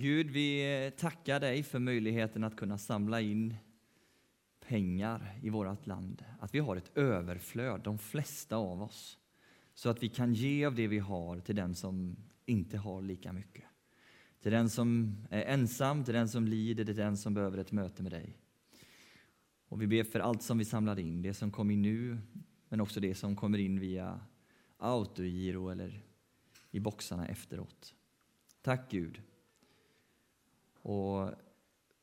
Gud, 0.00 0.30
vi 0.30 0.84
eh, 0.86 0.90
tackar 0.90 1.40
dig 1.40 1.62
för 1.62 1.78
möjligheten 1.78 2.44
att 2.44 2.56
kunna 2.56 2.78
samla 2.78 3.20
in 3.20 3.54
pengar 4.60 5.38
i 5.42 5.50
vårt 5.50 5.86
land. 5.86 6.24
Att 6.38 6.54
vi 6.54 6.58
har 6.58 6.76
ett 6.76 6.96
överflöd, 6.96 7.80
de 7.80 7.98
flesta 7.98 8.56
av 8.56 8.82
oss. 8.82 9.18
Så 9.74 9.88
att 9.88 10.02
vi 10.02 10.08
kan 10.08 10.34
ge 10.34 10.64
av 10.64 10.74
det 10.74 10.86
vi 10.86 10.98
har 10.98 11.40
till 11.40 11.56
den 11.56 11.74
som 11.74 12.16
inte 12.46 12.78
har 12.78 13.02
lika 13.02 13.32
mycket. 13.32 13.64
Till 14.42 14.52
den 14.52 14.70
som 14.70 15.16
är 15.30 15.42
ensam, 15.42 16.04
till 16.04 16.14
den 16.14 16.28
som 16.28 16.46
lider, 16.46 16.84
till 16.84 16.96
den 16.96 17.16
som 17.16 17.34
behöver 17.34 17.58
ett 17.58 17.72
möte 17.72 18.02
med 18.02 18.12
dig. 18.12 18.36
Och 19.68 19.82
vi 19.82 19.86
ber 19.86 20.04
för 20.04 20.20
allt 20.20 20.42
som 20.42 20.58
vi 20.58 20.64
samlar 20.64 20.98
in, 20.98 21.22
det 21.22 21.34
som 21.34 21.50
kommer 21.50 21.74
in 21.74 21.82
nu, 21.82 22.18
men 22.68 22.80
också 22.80 23.00
det 23.00 23.14
som 23.14 23.36
kommer 23.36 23.58
in 23.58 23.80
via 23.80 24.20
autogiro 24.76 25.68
eller 25.68 26.02
i 26.70 26.80
boxarna 26.80 27.28
efteråt. 27.28 27.94
Tack 28.62 28.90
Gud. 28.90 29.22
Och 30.82 31.30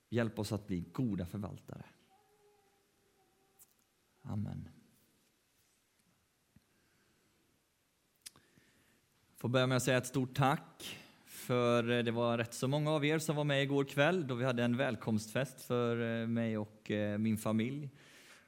hjälp 0.09 0.40
oss 0.40 0.52
att 0.52 0.67
bli 0.67 0.80
goda 0.80 1.26
förvaltare. 1.26 1.85
Amen. 4.22 4.70
Jag 9.30 9.40
får 9.41 9.49
börja 9.49 9.68
med 9.68 9.77
att 9.77 9.84
säga 9.84 9.98
ett 9.98 10.08
stort 10.08 10.35
tack 10.35 10.98
för 11.26 11.84
det 11.84 12.12
var 12.12 12.38
rätt 12.38 12.54
så 12.54 12.68
många 12.68 12.91
av 12.91 13.05
er 13.05 13.20
som 13.20 13.35
var 13.35 13.44
med 13.44 13.63
igår 13.63 13.84
kväll 13.84 14.27
då 14.27 14.35
vi 14.35 14.45
hade 14.45 14.63
en 14.63 14.77
välkomstfest 14.77 15.62
för 15.62 16.21
eh, 16.21 16.27
mig 16.27 16.57
och 16.57 16.91
eh, 16.91 17.18
min 17.18 17.38
familj. 17.38 17.90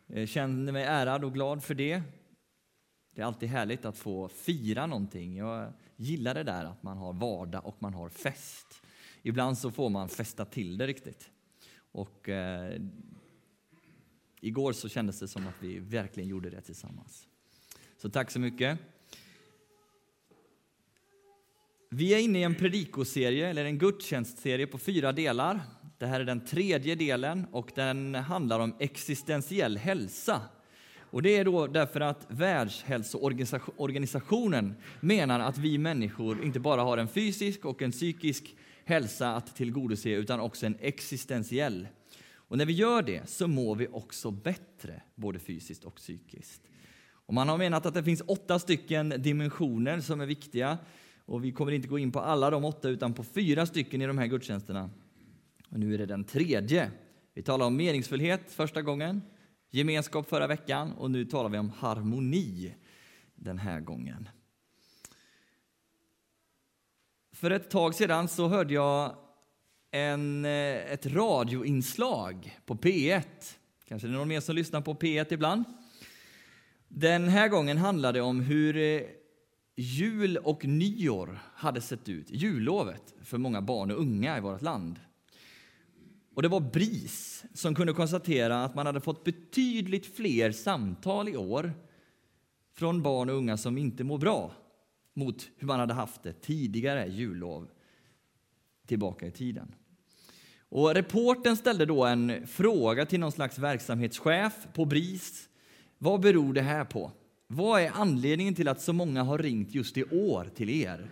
Jag 0.06 0.30
känner 0.30 0.72
mig 0.72 0.84
ärad 0.84 1.24
och 1.24 1.34
glad 1.34 1.64
för 1.64 1.74
det. 1.76 2.02
Det 3.16 3.22
är 3.22 3.26
alltid 3.26 3.50
härligt 3.50 3.86
att 3.86 3.98
få 3.98 4.28
fira 4.28 4.86
någonting. 4.86 5.38
Jag 5.38 5.74
gillar 5.96 6.34
det 6.34 6.44
där 6.44 6.66
att 6.66 6.84
man 6.84 6.98
har 6.98 7.14
vardag 7.14 7.66
och 7.66 7.76
man 7.80 7.94
har 7.94 8.10
fest. 8.10 8.82
Ibland 9.24 9.58
så 9.58 9.72
får 9.72 9.90
man 9.90 10.10
fästa 10.10 10.46
till 10.46 10.78
det 10.78 10.88
riktigt. 10.88 11.30
Och 11.92 12.30
eh, 12.30 12.82
igår 14.42 14.74
så 14.74 14.90
kändes 14.90 15.20
det 15.20 15.28
som 15.28 15.48
att 15.48 15.56
vi 15.60 15.80
verkligen 15.80 16.30
gjorde 16.30 16.50
det 16.50 16.62
tillsammans. 16.62 17.28
Så 17.98 18.10
tack 18.10 18.32
så 18.32 18.40
mycket. 18.40 18.80
Vi 21.90 22.14
är 22.14 22.20
inne 22.20 22.40
i 22.40 22.44
en 22.44 22.56
predikoserie, 22.56 23.50
eller 23.50 23.66
en 23.66 23.78
gudstjänstserie 23.78 24.68
på 24.68 24.78
fyra 24.78 25.12
delar. 25.12 25.60
Det 25.98 26.06
här 26.06 26.20
är 26.20 26.26
den 26.26 26.46
tredje 26.46 26.96
delen 26.96 27.48
och 27.52 27.72
den 27.76 28.16
handlar 28.16 28.60
om 28.60 28.76
existentiell 28.80 29.78
hälsa. 29.78 30.42
Och 31.12 31.22
det 31.22 31.38
är 31.38 31.46
då 31.46 31.68
därför 31.68 32.02
att 32.02 32.28
Världshälsoorganisationen 32.30 34.76
menar 35.00 35.40
att 35.40 35.58
vi 35.58 35.78
människor 35.78 36.44
inte 36.44 36.60
bara 36.60 36.82
har 36.82 36.98
en 36.98 37.08
fysisk 37.08 37.66
och 37.66 37.82
en 37.82 37.92
psykisk 37.92 38.56
hälsa 38.90 39.36
att 39.36 39.56
tillgodose 39.56 40.10
utan 40.10 40.40
också 40.40 40.66
en 40.66 40.78
existentiell. 40.80 41.88
Och 42.34 42.58
när 42.58 42.66
vi 42.66 42.74
gör 42.74 43.02
det 43.02 43.30
så 43.30 43.48
mår 43.48 43.76
vi 43.76 43.88
också 43.88 44.32
bättre, 44.32 45.02
både 45.16 45.40
fysiskt 45.40 45.84
och 45.84 45.96
psykiskt. 45.96 46.62
Och 47.12 47.34
man 47.34 47.50
har 47.50 47.58
menat 47.58 47.86
att 47.86 47.94
det 47.94 48.04
finns 48.04 48.24
åtta 48.28 48.60
stycken 48.60 49.10
dimensioner 49.18 50.00
som 50.00 50.22
är 50.22 50.26
viktiga. 50.26 50.78
Och 51.26 51.46
vi 51.46 51.52
kommer 51.52 51.72
inte 51.72 51.88
gå 51.88 52.00
in 52.00 52.12
på 52.12 52.20
alla 52.20 52.50
de 52.50 52.66
åtta, 52.66 52.90
utan 52.90 53.14
på 53.14 53.24
fyra 53.24 53.66
stycken 53.66 54.02
i 54.02 54.08
de 54.08 54.18
här 54.18 54.28
gudstjänsterna. 54.28 54.90
Och 55.70 55.80
nu 55.80 55.94
är 55.94 55.98
det 55.98 56.06
den 56.06 56.24
tredje. 56.24 56.92
Vi 57.34 57.42
talar 57.42 57.66
om 57.66 57.76
meningsfullhet 57.76 58.52
första 58.52 58.82
gången, 58.82 59.22
gemenskap 59.70 60.30
förra 60.30 60.48
veckan 60.48 60.94
och 60.94 61.12
nu 61.12 61.26
talar 61.26 61.50
vi 61.50 61.58
om 61.58 61.70
harmoni 61.70 62.76
den 63.36 63.58
här 63.58 63.80
gången. 63.80 64.30
För 67.40 67.52
ett 67.52 67.70
tag 67.70 67.96
sedan 67.96 68.28
så 68.28 68.48
hörde 68.48 68.74
jag 68.74 69.16
en, 69.92 70.46
eh, 70.46 70.92
ett 70.92 71.06
radioinslag 71.06 72.60
på 72.66 72.76
P1. 72.76 73.24
Kanske 73.86 74.08
det 74.08 74.14
är 74.14 74.18
någon 74.18 74.28
mer 74.28 74.40
som 74.40 74.56
lyssnar 74.56 74.82
på 74.82 74.94
P1 74.94 75.34
ibland. 75.34 75.64
Den 76.88 77.28
här 77.28 77.48
gången 77.48 77.78
handlade 77.78 78.20
det 78.20 78.24
om 78.24 78.40
hur 78.40 78.78
eh, 78.78 79.02
jul 79.76 80.38
och 80.38 80.66
nyår 80.66 81.40
hade 81.56 81.82
sett 81.82 82.10
ut, 82.10 82.30
jullovet, 82.30 83.14
för 83.24 83.38
många 83.38 83.62
barn 83.62 83.92
och 83.92 84.00
unga 84.00 84.38
i 84.38 84.42
vårt 84.42 84.62
land. 84.62 85.00
Och 86.36 86.42
det 86.42 86.48
var 86.48 86.60
BRIS 86.60 87.44
som 87.54 87.76
kunde 87.76 87.94
konstatera 87.94 88.64
att 88.64 88.76
man 88.76 88.86
hade 88.86 89.02
fått 89.02 89.24
betydligt 89.24 90.16
fler 90.16 90.52
samtal 90.52 91.30
i 91.30 91.38
år 91.38 91.74
från 92.76 93.02
barn 93.02 93.30
och 93.30 93.36
unga 93.36 93.58
som 93.58 93.78
inte 93.78 94.04
mår 94.04 94.18
bra 94.18 94.52
mot 95.20 95.50
hur 95.58 95.68
man 95.68 95.80
hade 95.80 95.94
haft 95.94 96.24
det 96.24 96.34
tidigare 96.34 97.08
jullov 97.08 97.70
tillbaka 98.88 99.28
i 99.28 99.32
tiden. 99.32 99.76
Och 100.70 100.96
reporten 100.96 101.58
ställde 101.58 101.86
då 101.86 102.06
en 102.06 102.48
fråga 102.48 103.06
till 103.06 103.20
någon 103.20 103.32
slags 103.32 103.60
verksamhetschef 103.60 104.68
på 104.74 104.86
BRIS. 104.86 105.50
Vad 105.98 106.22
beror 106.22 106.54
det 106.54 106.62
här 106.62 106.86
på? 106.86 107.12
Vad 107.48 107.82
är 107.82 107.92
anledningen 107.94 108.56
till 108.56 108.68
att 108.68 108.82
så 108.82 108.94
många 108.94 109.24
har 109.24 109.38
ringt 109.38 109.76
just 109.76 109.98
i 109.98 110.04
år 110.04 110.52
till 110.56 110.70
er? 110.70 111.10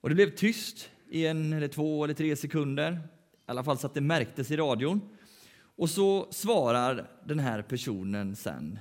Och 0.00 0.08
det 0.08 0.14
blev 0.14 0.30
tyst 0.30 0.90
i 1.10 1.26
en 1.26 1.52
eller 1.52 1.68
två 1.68 2.04
eller 2.04 2.14
tre 2.14 2.36
sekunder, 2.36 2.92
i 2.92 2.96
alla 3.46 3.64
fall 3.64 3.78
så 3.78 3.86
att 3.86 3.94
det 3.94 4.00
märktes 4.00 4.50
i 4.50 4.56
radion. 4.56 5.00
Och 5.76 5.90
så 5.90 6.28
svarar 6.30 7.10
den 7.24 7.38
här 7.38 7.62
personen 7.62 8.36
sen. 8.36 8.78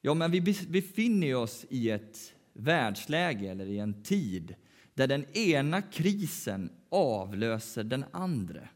Ja, 0.00 0.14
men 0.14 0.30
vi 0.30 0.40
befinner 0.68 1.34
oss 1.34 1.66
i 1.68 1.90
ett 1.90 2.34
världsläge 2.58 3.50
eller 3.50 3.66
i 3.66 3.78
en 3.78 4.02
tid 4.02 4.54
där 4.94 5.06
den 5.06 5.36
ena 5.36 5.82
krisen 5.82 6.70
avlöser 6.88 7.84
den 7.84 8.04
andra. 8.10 8.68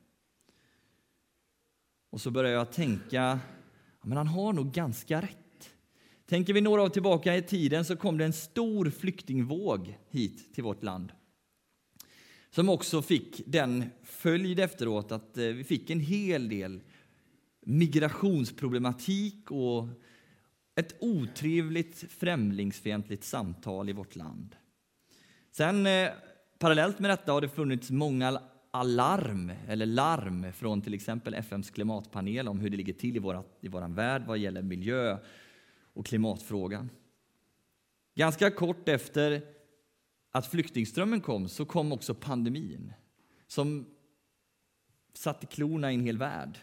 Och 2.10 2.20
så 2.20 2.30
börjar 2.30 2.52
jag 2.52 2.72
tänka, 2.72 3.40
men 4.02 4.16
han 4.16 4.26
har 4.26 4.52
nog 4.52 4.72
ganska 4.72 5.20
rätt. 5.20 5.38
Tänker 6.26 6.52
vi 6.52 6.60
några 6.60 6.82
år 6.82 6.88
tillbaka 6.88 7.36
i 7.36 7.42
tiden 7.42 7.84
så 7.84 7.96
kom 7.96 8.18
det 8.18 8.24
en 8.24 8.32
stor 8.32 8.90
flyktingvåg 8.90 9.98
hit 10.10 10.54
till 10.54 10.64
vårt 10.64 10.82
land. 10.82 11.12
Som 12.50 12.68
också 12.68 13.02
fick 13.02 13.42
den 13.46 13.84
följd 14.02 14.60
efteråt 14.60 15.12
att 15.12 15.38
eh, 15.38 15.44
vi 15.44 15.64
fick 15.64 15.90
en 15.90 16.00
hel 16.00 16.48
del 16.48 16.80
migrationsproblematik 17.60 19.50
och 19.50 19.88
ett 20.74 20.96
otrevligt 21.00 22.04
främlingsfientligt 22.12 23.24
samtal 23.24 23.88
i 23.88 23.92
vårt 23.92 24.16
land. 24.16 24.56
Sen 25.50 25.86
eh, 25.86 26.10
parallellt 26.58 26.98
med 26.98 27.10
detta 27.10 27.32
har 27.32 27.40
det 27.40 27.48
funnits 27.48 27.90
många 27.90 28.40
alarm 28.70 29.52
eller 29.68 29.86
larm 29.86 30.52
från 30.52 30.82
till 30.82 30.94
exempel 30.94 31.34
FNs 31.34 31.70
klimatpanel 31.70 32.48
om 32.48 32.60
hur 32.60 32.70
det 32.70 32.76
ligger 32.76 32.92
till 32.92 33.16
i, 33.16 33.18
våra, 33.18 33.44
i 33.60 33.68
vår 33.68 33.88
värld 33.88 34.22
vad 34.26 34.38
gäller 34.38 34.62
miljö 34.62 35.18
och 35.92 36.06
klimatfrågan. 36.06 36.90
Ganska 38.14 38.50
kort 38.50 38.88
efter 38.88 39.42
att 40.30 40.46
flyktingströmmen 40.46 41.20
kom 41.20 41.48
så 41.48 41.64
kom 41.64 41.92
också 41.92 42.14
pandemin 42.14 42.92
som 43.46 43.86
satte 45.14 45.46
klorna 45.46 45.92
i 45.92 45.94
en 45.94 46.06
hel 46.06 46.18
värld. 46.18 46.58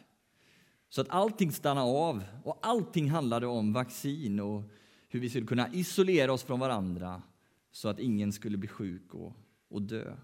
Så 0.89 1.01
att 1.01 1.09
allting 1.09 1.51
stannade 1.51 1.87
av 1.87 2.23
och 2.43 2.59
allting 2.61 3.09
handlade 3.09 3.47
om 3.47 3.73
vaccin 3.73 4.39
och 4.39 4.63
hur 5.09 5.19
vi 5.19 5.29
skulle 5.29 5.47
kunna 5.47 5.73
isolera 5.73 6.33
oss 6.33 6.43
från 6.43 6.59
varandra 6.59 7.21
så 7.71 7.89
att 7.89 7.99
ingen 7.99 8.31
skulle 8.31 8.57
bli 8.57 8.67
sjuk 8.67 9.13
och, 9.13 9.35
och 9.69 9.81
dö. 9.81 10.15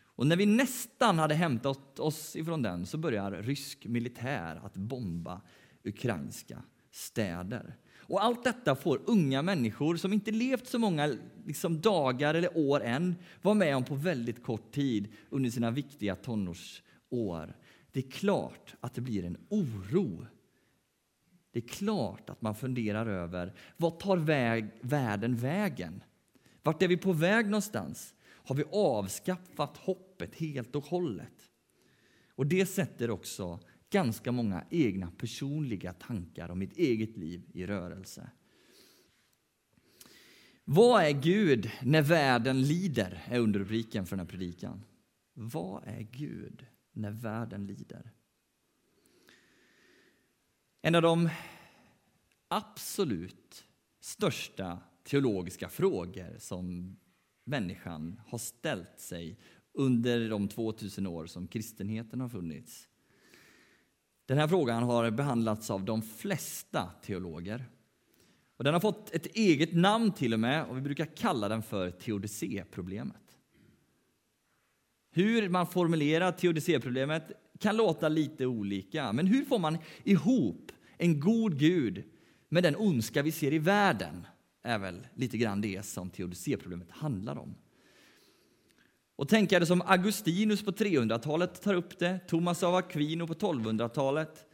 Och 0.00 0.26
när 0.26 0.36
vi 0.36 0.46
nästan 0.46 1.18
hade 1.18 1.34
hämtat 1.34 1.98
oss 2.00 2.36
ifrån 2.36 2.62
den 2.62 2.86
så 2.86 2.98
börjar 2.98 3.30
rysk 3.30 3.86
militär 3.86 4.60
att 4.64 4.74
bomba 4.74 5.40
ukrainska 5.84 6.62
städer. 6.90 7.76
Och 7.96 8.24
allt 8.24 8.44
detta 8.44 8.76
får 8.76 9.00
unga 9.04 9.42
människor 9.42 9.96
som 9.96 10.12
inte 10.12 10.30
levt 10.30 10.66
så 10.66 10.78
många 10.78 11.16
liksom, 11.46 11.80
dagar 11.80 12.34
eller 12.34 12.58
år 12.58 12.82
än 12.82 13.14
vara 13.42 13.54
med 13.54 13.76
om 13.76 13.84
på 13.84 13.94
väldigt 13.94 14.42
kort 14.42 14.72
tid 14.72 15.08
under 15.30 15.50
sina 15.50 15.70
viktiga 15.70 16.16
tonårsår. 16.16 17.56
Det 17.98 18.06
är 18.06 18.10
klart 18.10 18.74
att 18.80 18.94
det 18.94 19.00
blir 19.00 19.24
en 19.24 19.36
oro. 19.48 20.26
Det 21.52 21.58
är 21.58 21.68
klart 21.68 22.30
att 22.30 22.42
man 22.42 22.54
funderar 22.54 23.06
över 23.06 23.54
vad 23.76 23.98
tar 23.98 24.16
väg, 24.16 24.70
världen 24.80 25.36
vägen? 25.36 26.02
Vart 26.62 26.82
är 26.82 26.88
vi 26.88 26.96
på 26.96 27.12
väg 27.12 27.46
någonstans? 27.46 28.14
Har 28.24 28.54
vi 28.54 28.64
avskaffat 28.72 29.76
hoppet 29.76 30.34
helt 30.34 30.76
och 30.76 30.84
hållet? 30.84 31.50
Och 32.34 32.46
det 32.46 32.66
sätter 32.66 33.10
också 33.10 33.60
ganska 33.90 34.32
många 34.32 34.64
egna 34.70 35.10
personliga 35.10 35.92
tankar 35.92 36.50
om 36.50 36.58
mitt 36.58 36.76
eget 36.76 37.16
liv 37.16 37.42
i 37.54 37.66
rörelse. 37.66 38.30
Vad 40.64 41.04
är 41.04 41.22
Gud 41.22 41.70
när 41.82 42.02
världen 42.02 42.62
lider? 42.62 43.22
är 43.26 43.40
underrubriken 43.40 44.06
för 44.06 44.16
den 44.16 44.26
här 44.26 44.30
predikan. 44.30 44.84
Vad 45.34 45.82
är 45.86 46.02
Gud 46.02 46.66
när 46.98 47.10
världen 47.10 47.66
lider? 47.66 48.10
En 50.82 50.94
av 50.94 51.02
de 51.02 51.28
absolut 52.48 53.64
största 54.00 54.78
teologiska 55.02 55.68
frågor 55.68 56.36
som 56.38 56.96
människan 57.44 58.20
har 58.26 58.38
ställt 58.38 59.00
sig 59.00 59.38
under 59.72 60.28
de 60.30 60.48
2000 60.48 61.06
år 61.06 61.26
som 61.26 61.48
kristenheten 61.48 62.20
har 62.20 62.28
funnits. 62.28 62.88
Den 64.26 64.38
här 64.38 64.48
frågan 64.48 64.82
har 64.82 65.10
behandlats 65.10 65.70
av 65.70 65.84
de 65.84 66.02
flesta 66.02 66.90
teologer. 67.02 67.68
Och 68.56 68.64
den 68.64 68.72
har 68.72 68.80
fått 68.80 69.14
ett 69.14 69.26
eget 69.26 69.74
namn 69.74 70.12
till 70.12 70.34
och 70.34 70.40
med 70.40 70.64
och 70.66 70.76
vi 70.76 70.80
brukar 70.80 71.16
kalla 71.16 71.48
den 71.48 71.62
för 71.62 71.90
teodicéproblemet. 71.90 73.27
Hur 75.10 75.48
man 75.48 75.66
formulerar 75.66 76.32
teodicéproblemet 76.32 77.32
kan 77.58 77.76
låta 77.76 78.08
lite 78.08 78.46
olika, 78.46 79.12
men 79.12 79.26
hur 79.26 79.44
får 79.44 79.58
man 79.58 79.78
ihop 80.04 80.72
en 80.96 81.20
god 81.20 81.58
Gud 81.58 82.04
med 82.48 82.62
den 82.62 82.76
ondska 82.76 83.22
vi 83.22 83.32
ser 83.32 83.52
i 83.52 83.58
världen? 83.58 84.26
är 84.62 84.78
väl 84.78 85.06
lite 85.14 85.38
grann 85.38 85.60
det 85.60 85.86
som 85.86 86.10
teodicéproblemet 86.10 86.90
handlar 86.90 87.38
om. 87.38 87.54
Och 89.16 89.28
tänkare 89.28 89.66
som 89.66 89.82
Augustinus 89.82 90.62
på 90.62 90.70
300-talet 90.70 91.62
tar 91.62 91.74
upp 91.74 91.98
det, 91.98 92.20
Thomas 92.28 92.62
av 92.62 92.74
Aquino 92.74 93.26
på 93.26 93.34
1200-talet, 93.34 94.44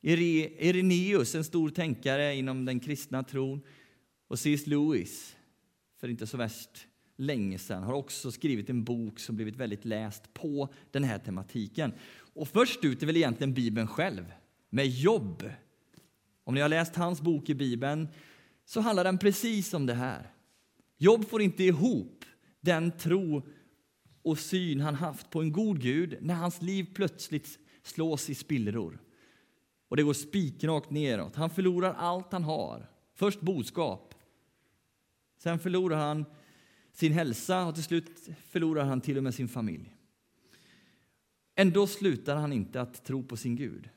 Ireneus, 0.00 1.34
en 1.34 1.44
stor 1.44 1.70
tänkare 1.70 2.34
inom 2.34 2.64
den 2.64 2.80
kristna 2.80 3.22
tron, 3.22 3.60
och 4.28 4.38
C.S. 4.38 4.66
Lewis, 4.66 5.36
för 6.00 6.08
inte 6.08 6.26
så 6.26 6.36
värst 6.36 6.86
länge 7.16 7.58
sedan, 7.58 7.82
har 7.82 7.94
också 7.94 8.32
skrivit 8.32 8.70
en 8.70 8.84
bok 8.84 9.18
som 9.18 9.36
blivit 9.36 9.56
väldigt 9.56 9.84
läst 9.84 10.34
på 10.34 10.68
den 10.90 11.04
här 11.04 11.18
tematiken. 11.18 11.92
Och 12.34 12.48
först 12.48 12.84
ut 12.84 13.02
är 13.02 13.06
väl 13.06 13.16
egentligen 13.16 13.54
Bibeln 13.54 13.86
själv, 13.86 14.32
med 14.70 14.86
Jobb. 14.86 15.50
Om 16.44 16.54
ni 16.54 16.60
har 16.60 16.68
läst 16.68 16.96
hans 16.96 17.20
bok 17.20 17.50
i 17.50 17.54
Bibeln 17.54 18.08
så 18.64 18.80
handlar 18.80 19.04
den 19.04 19.18
precis 19.18 19.74
om 19.74 19.86
det 19.86 19.94
här. 19.94 20.30
Jobb 20.98 21.28
får 21.28 21.42
inte 21.42 21.64
ihop 21.64 22.24
den 22.60 22.92
tro 22.98 23.42
och 24.22 24.38
syn 24.38 24.80
han 24.80 24.94
haft 24.94 25.30
på 25.30 25.40
en 25.40 25.52
god 25.52 25.80
Gud 25.80 26.18
när 26.20 26.34
hans 26.34 26.62
liv 26.62 26.86
plötsligt 26.94 27.58
slås 27.82 28.30
i 28.30 28.34
spillror. 28.34 28.98
Och 29.88 29.96
det 29.96 30.02
går 30.02 30.12
spikrakt 30.12 30.90
neråt. 30.90 31.36
Han 31.36 31.50
förlorar 31.50 31.94
allt 31.94 32.32
han 32.32 32.44
har. 32.44 32.90
Först 33.14 33.40
boskap. 33.40 34.14
Sen 35.38 35.58
förlorar 35.58 35.96
han 35.96 36.24
sin 36.94 37.12
hälsa 37.12 37.66
och 37.66 37.74
till 37.74 37.84
slut 37.84 38.28
förlorar 38.48 38.84
han 38.84 39.00
till 39.00 39.16
och 39.16 39.22
med 39.22 39.34
sin 39.34 39.48
familj. 39.48 39.96
Ändå 41.54 41.86
slutar 41.86 42.36
han 42.36 42.52
inte 42.52 42.80
att 42.80 43.04
tro 43.04 43.22
på 43.22 43.36
sin 43.36 43.56
Gud. 43.56 43.88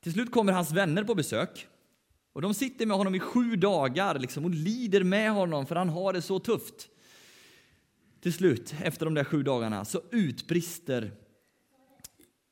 Till 0.00 0.12
slut 0.12 0.30
kommer 0.30 0.52
hans 0.52 0.72
vänner 0.72 1.04
på 1.04 1.14
besök 1.14 1.68
och 2.32 2.42
de 2.42 2.54
sitter 2.54 2.86
med 2.86 2.96
honom 2.96 3.14
i 3.14 3.20
sju 3.20 3.56
dagar 3.56 4.18
liksom, 4.18 4.44
och 4.44 4.50
lider 4.50 5.04
med 5.04 5.30
honom 5.30 5.66
för 5.66 5.76
han 5.76 5.88
har 5.88 6.12
det 6.12 6.22
så 6.22 6.38
tufft. 6.38 6.88
Till 8.20 8.32
slut, 8.32 8.74
efter 8.82 9.04
de 9.04 9.14
där 9.14 9.24
sju 9.24 9.42
dagarna, 9.42 9.84
så 9.84 10.00
utbrister 10.10 11.12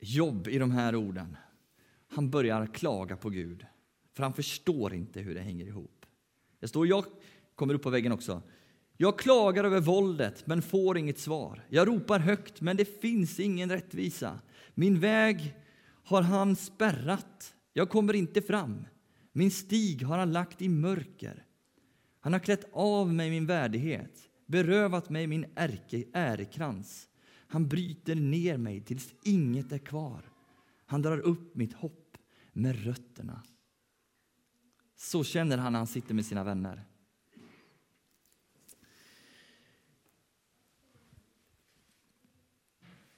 Jobb 0.05 0.49
i 0.49 0.59
de 0.59 0.71
här 0.71 0.97
orden. 0.97 1.37
Han 2.09 2.31
börjar 2.31 2.67
klaga 2.67 3.17
på 3.17 3.31
Gud, 3.31 3.67
för 4.13 4.23
han 4.23 4.35
förstår 4.35 4.95
inte 4.95 5.21
hur 5.21 5.35
det 5.35 5.41
hänger 5.41 5.67
ihop. 5.67 6.07
Det 6.61 6.69
står, 6.69 6.87
jag 6.87 7.05
kommer 7.63 7.75
upp 7.75 7.83
på 7.83 7.91
väggen 7.91 8.13
också. 8.13 8.43
Jag 8.97 9.19
klagar 9.19 9.65
över 9.65 9.81
våldet, 9.81 10.47
men 10.47 10.63
får 10.63 10.99
inget 10.99 11.19
svar. 11.19 11.65
Jag 11.69 11.89
ropar 11.89 12.19
högt, 12.19 12.61
men 12.61 12.77
det 12.77 13.01
finns 13.01 13.41
ingen 13.41 13.71
rättvisa. 13.71 14.41
Min 14.75 15.01
väg 15.01 15.55
har 16.05 16.23
han 16.23 16.57
spärrat. 16.57 17.55
Jag 17.73 17.91
kommer 17.91 18.15
inte 18.15 18.43
fram. 18.43 18.87
Min 19.33 19.51
stig 19.51 20.03
har 20.03 20.19
han 20.19 20.33
lagt 20.33 20.63
i 20.63 20.69
mörker. 20.69 21.45
Han 22.21 22.33
har 22.33 22.41
klätt 22.41 22.65
av 22.73 23.13
mig 23.13 23.31
min 23.31 23.47
värdighet, 23.47 24.19
berövat 24.47 25.11
mig 25.11 25.27
min 25.27 25.47
ärke, 25.55 26.05
ärekrans. 26.13 27.09
Han 27.47 27.69
bryter 27.69 28.15
ner 28.15 28.57
mig 28.57 28.81
tills 28.81 29.15
inget 29.25 29.73
är 29.73 29.79
kvar. 29.79 30.23
Han 30.87 31.03
drar 31.03 31.19
upp 31.19 31.55
mitt 31.55 31.73
hopp 31.73 32.17
med 32.53 32.85
rötterna. 32.85 33.43
Så 34.97 35.25
känner 35.25 35.59
han 35.59 35.73
när 35.73 35.81
han 35.81 35.87
sitter 35.87 36.15
med 36.15 36.27
sina 36.27 36.45
vänner. 36.45 36.85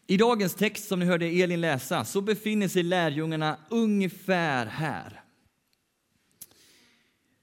I 0.07 0.17
dagens 0.17 0.55
text 0.55 0.89
som 0.89 0.99
ni 0.99 1.07
hörde 1.07 1.27
Elin 1.27 1.61
läsa 1.61 2.05
så 2.05 2.21
befinner 2.21 2.69
sig 2.69 2.83
lärjungarna 2.83 3.59
ungefär 3.71 4.67
här. 4.67 5.21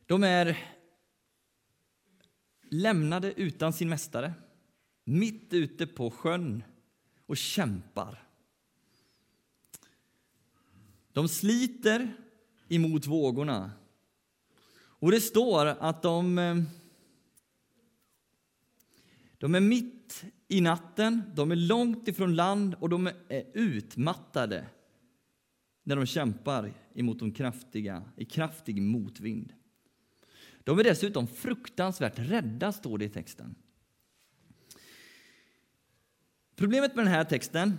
De 0.05 0.23
är 0.23 0.57
lämnade 2.69 3.33
utan 3.33 3.73
sin 3.73 3.89
mästare, 3.89 4.33
mitt 5.03 5.53
ute 5.53 5.87
på 5.87 6.11
sjön 6.11 6.63
och 7.25 7.37
kämpar. 7.37 8.27
De 11.13 11.29
sliter 11.29 12.13
emot 12.69 13.07
vågorna. 13.07 13.71
Och 14.73 15.11
det 15.11 15.21
står 15.21 15.65
att 15.65 16.01
de, 16.01 16.37
eh, 16.37 16.55
de 19.37 19.55
är 19.55 19.59
mitt 19.59 20.25
i 20.51 20.61
natten, 20.61 21.23
de 21.35 21.51
är 21.51 21.55
långt 21.55 22.07
ifrån 22.07 22.35
land 22.35 22.75
och 22.79 22.89
de 22.89 23.07
är 23.07 23.45
utmattade 23.53 24.65
när 25.83 25.95
de 25.95 26.05
kämpar 26.05 26.73
emot 26.93 27.19
de 27.19 27.31
kraftiga, 27.31 28.03
i 28.17 28.25
kraftig 28.25 28.81
motvind. 28.81 29.53
De 30.63 30.79
är 30.79 30.83
dessutom 30.83 31.27
fruktansvärt 31.27 32.19
rädda, 32.19 32.71
står 32.71 32.97
det 32.97 33.05
i 33.05 33.09
texten. 33.09 33.55
Problemet 36.55 36.95
med 36.95 37.05
den 37.05 37.13
här 37.13 37.23
texten 37.23 37.77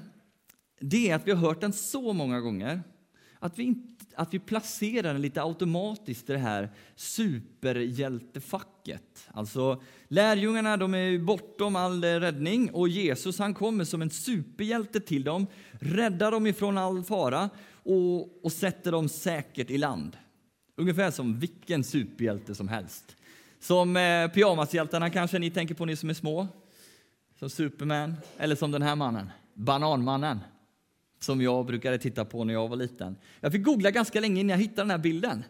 det 0.81 1.11
är 1.11 1.15
att 1.15 1.27
vi 1.27 1.31
har 1.31 1.39
hört 1.39 1.61
den 1.61 1.73
så 1.73 2.13
många 2.13 2.41
gånger 2.41 2.83
att 3.43 3.59
vi, 3.59 3.63
inte, 3.63 4.05
att 4.17 4.35
vi 4.35 4.39
placerar 4.39 5.13
den 5.13 5.23
lite 5.23 5.43
automatiskt 5.43 6.31
i 6.31 6.33
det 6.33 6.39
här 6.39 6.71
superhjältefacket. 6.97 9.29
Alltså, 9.33 9.83
lärjungarna 10.09 10.77
de 10.77 10.95
är 10.95 11.19
bortom 11.19 11.77
all 11.77 12.05
räddning 12.05 12.71
och 12.71 12.89
Jesus 12.89 13.39
han 13.39 13.55
kommer 13.55 13.85
som 13.85 14.03
en 14.03 14.11
superhjälte 14.11 15.01
till 15.01 15.25
dem, 15.25 15.47
räddar 15.73 16.31
dem 16.31 16.47
ifrån 16.47 16.79
all 16.79 17.05
fara 17.05 17.51
och, 17.73 18.45
och 18.45 18.53
sätter 18.53 18.93
dem 18.93 19.09
säkert 19.09 19.71
i 19.71 19.79
land. 19.79 20.17
Ungefär 20.77 21.11
som 21.11 21.39
vilken 21.39 21.85
superhjälte 21.85 22.55
som 22.55 22.69
helst. 22.69 23.17
Som 23.61 23.97
eh, 23.97 24.29
pyjamashjältarna 24.29 25.11
kanske 25.11 25.39
ni 25.39 25.51
tänker 25.51 25.75
på, 25.75 25.85
ni 25.85 25.97
som 25.97 26.11
är 26.11 26.15
små. 26.15 26.49
Som 27.39 27.51
Superman, 27.51 28.15
eller 28.39 28.57
som 28.57 28.71
den 28.71 28.83
här 28.83 28.97
mannen, 28.97 29.31
Bananmannen. 29.55 30.39
Som 31.23 31.41
jag 31.41 31.67
brukade 31.67 31.99
titta 31.99 32.25
på 32.25 32.45
när 32.45 32.55
jag 32.55 32.69
var 32.69 32.77
liten. 32.77 33.17
Jag 33.41 33.53
fick 33.53 33.63
googla 33.63 33.91
ganska 33.91 34.21
länge 34.21 34.41
innan 34.41 34.51
jag 34.51 34.59
hittade 34.59 34.83
den 34.83 34.91
här 34.91 34.99
bilden. 34.99 35.45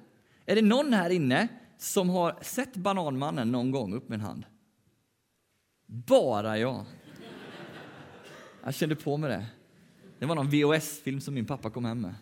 Är 0.47 0.55
det 0.55 0.63
någon 0.63 0.93
här 0.93 1.11
inne 1.11 1.49
som 1.79 2.11
har 2.11 2.39
sett 2.43 2.77
Bananmannen 2.77 3.53
någon 3.53 3.71
gång? 3.71 3.95
Upp 3.95 4.09
med 4.09 4.17
en 4.17 4.27
hand. 4.27 4.47
Bara 5.87 6.59
jag. 6.59 6.85
Jag 8.65 8.75
kände 8.75 8.97
på 8.97 9.17
mig 9.17 9.31
det. 9.31 9.47
Det 10.19 10.27
var 10.27 10.35
någon 10.35 10.51
VHS-film 10.51 11.21
som 11.21 11.35
min 11.35 11.47
pappa 11.47 11.71
kom 11.71 11.85
hem 11.85 12.01
med. 12.01 12.15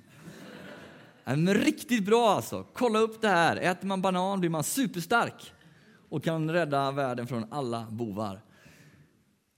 Men 1.25 1.54
riktigt 1.54 2.04
bra 2.04 2.30
alltså. 2.30 2.66
Kolla 2.73 2.99
upp 2.99 3.21
det 3.21 3.28
här. 3.28 3.57
Äter 3.57 3.87
man 3.87 4.02
banan 4.02 4.40
blir 4.40 4.50
man 4.50 4.64
superstark 4.64 5.52
och 6.09 6.25
kan 6.25 6.50
rädda 6.50 6.90
världen 6.90 7.26
från 7.26 7.52
alla 7.52 7.87
bovar. 7.90 8.40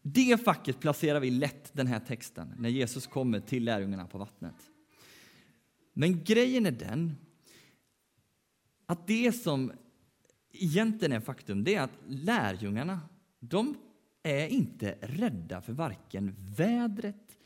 Det 0.02 0.44
facket 0.44 0.80
placerar 0.80 1.20
vi 1.20 1.30
lätt 1.30 1.74
den 1.74 1.86
här 1.86 2.00
texten 2.00 2.54
när 2.58 2.68
Jesus 2.68 3.06
kommer 3.06 3.40
till 3.40 3.64
lärjungarna 3.64 4.06
på 4.06 4.18
vattnet. 4.18 4.70
Men 5.92 6.24
grejen 6.24 6.66
är 6.66 6.70
den 6.70 7.16
att 8.86 9.06
det 9.06 9.32
som 9.32 9.72
egentligen 10.52 11.12
är 11.12 11.20
faktum, 11.20 11.64
det 11.64 11.74
är 11.74 11.82
att 11.82 11.98
lärjungarna, 12.06 13.00
de 13.40 13.76
är 14.22 14.46
inte 14.46 14.98
rädda 15.00 15.60
för 15.60 15.72
varken 15.72 16.34
vädret, 16.38 17.36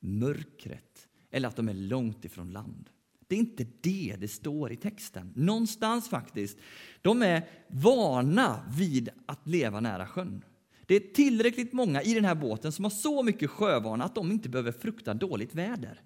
mörkret 0.00 1.08
eller 1.30 1.48
att 1.48 1.56
de 1.56 1.68
är 1.68 1.74
långt 1.74 2.24
ifrån 2.24 2.50
land. 2.50 2.90
Det 3.26 3.34
är 3.34 3.38
inte 3.38 3.66
det 3.80 4.16
det 4.18 4.28
står 4.28 4.72
i 4.72 4.76
texten. 4.76 5.32
Någonstans 5.36 6.08
faktiskt. 6.08 6.58
De 7.02 7.22
är 7.22 7.48
vana 7.68 8.64
vid 8.76 9.08
att 9.26 9.46
leva 9.46 9.80
nära 9.80 10.06
sjön. 10.06 10.44
Det 10.86 10.94
är 10.94 11.12
tillräckligt 11.14 11.72
många 11.72 12.02
i 12.02 12.14
den 12.14 12.24
här 12.24 12.34
båten 12.34 12.72
som 12.72 12.84
har 12.84 12.90
så 12.90 13.22
mycket 13.22 13.50
sjövana 13.50 14.04
att 14.04 14.14
de 14.14 14.32
inte 14.32 14.48
behöver 14.48 14.72
frukta 14.72 15.14
dåligt 15.14 15.54
väder. 15.54 16.00